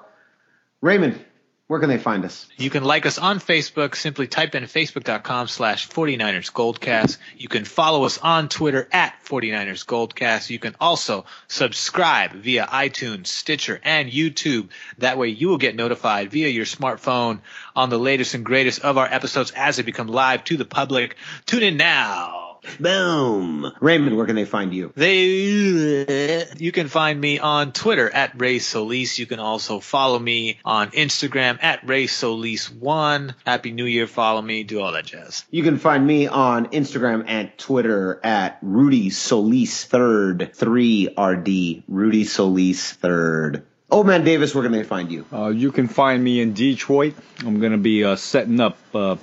Raymond, 0.82 1.24
where 1.68 1.80
can 1.80 1.90
they 1.90 1.98
find 1.98 2.26
us? 2.26 2.48
You 2.58 2.70
can 2.70 2.84
like 2.84 3.06
us 3.06 3.18
on 3.18 3.40
Facebook. 3.40 3.96
Simply 3.96 4.28
type 4.28 4.54
in 4.54 4.64
facebook.com 4.64 5.48
slash 5.48 5.88
49ers 5.88 6.52
Goldcast. 6.52 7.18
You 7.38 7.48
can 7.48 7.64
follow 7.64 8.04
us 8.04 8.18
on 8.18 8.50
Twitter 8.50 8.88
at 8.92 9.16
49ers 9.24 9.86
Goldcast. 9.86 10.50
You 10.50 10.60
can 10.60 10.76
also 10.80 11.26
subscribe 11.48 12.34
via 12.34 12.66
iTunes, 12.66 13.28
Stitcher, 13.28 13.80
and 13.84 14.12
YouTube. 14.12 14.70
That 14.98 15.18
way 15.18 15.30
you 15.30 15.48
will 15.48 15.58
get 15.58 15.76
notified 15.76 16.32
via 16.32 16.50
your 16.50 16.66
smartphone 16.66 17.40
on 17.76 17.90
the 17.90 18.00
latest 18.00 18.34
and 18.34 18.46
greatest 18.46 18.82
of 18.82 18.98
our 18.98 19.08
episodes 19.08 19.52
as 19.52 19.78
they 19.78 19.84
become 19.84 20.08
live 20.08 20.44
to 20.46 20.58
the 20.58 20.66
public. 20.66 21.16
Tune 21.46 21.64
in 21.64 21.78
now. 21.78 22.53
Boom. 22.80 23.72
Raymond, 23.80 24.16
where 24.18 24.26
can 24.26 24.36
they 24.36 24.46
find 24.46 24.74
you? 24.74 24.92
They, 24.96 26.48
you 26.58 26.72
can 26.72 26.88
find 26.88 27.20
me 27.20 27.40
on 27.40 27.72
Twitter 27.72 28.10
at 28.10 28.40
Ray 28.40 28.60
Solis. 28.60 29.20
You 29.20 29.26
can 29.26 29.40
also 29.40 29.80
follow 29.80 30.20
me 30.20 30.60
on 30.66 30.92
Instagram 30.92 31.62
at 31.62 31.88
Ray 31.88 32.06
Solis1. 32.06 33.36
Happy 33.46 33.72
New 33.72 33.86
Year. 33.86 34.08
Follow 34.08 34.42
me. 34.42 34.64
Do 34.64 34.82
all 34.82 34.92
that 34.94 35.06
jazz. 35.06 35.46
You 35.52 35.64
can 35.64 35.78
find 35.78 36.06
me 36.06 36.28
on 36.28 36.68
Instagram 36.68 37.26
and 37.28 37.56
Twitter 37.58 38.20
at 38.24 38.60
Rudy 38.62 39.10
Solis 39.10 39.86
third 39.86 40.52
three 40.54 41.10
RD 41.18 41.84
Rudy 41.88 42.24
Solis 42.26 42.94
third. 42.94 43.66
Old 43.92 44.08
man 44.08 44.24
Davis, 44.24 44.56
where 44.56 44.64
can 44.64 44.72
they 44.72 44.84
find 44.84 45.12
you? 45.12 45.26
Uh, 45.32 45.50
you 45.50 45.72
can 45.72 45.88
find 45.88 46.24
me 46.24 46.42
in 46.42 46.54
Detroit. 46.54 47.14
I'm 47.40 47.60
going 47.60 47.74
to 47.74 47.78
be 47.78 48.04
uh, 48.04 48.16
setting 48.16 48.60
up 48.60 48.78
uh, 48.96 49.18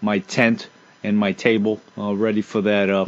my 0.00 0.20
tent 0.20 0.68
and 1.04 1.16
my 1.16 1.32
table 1.32 1.80
uh, 1.96 2.14
ready 2.14 2.42
for 2.42 2.62
that 2.62 2.90
uh, 2.90 3.06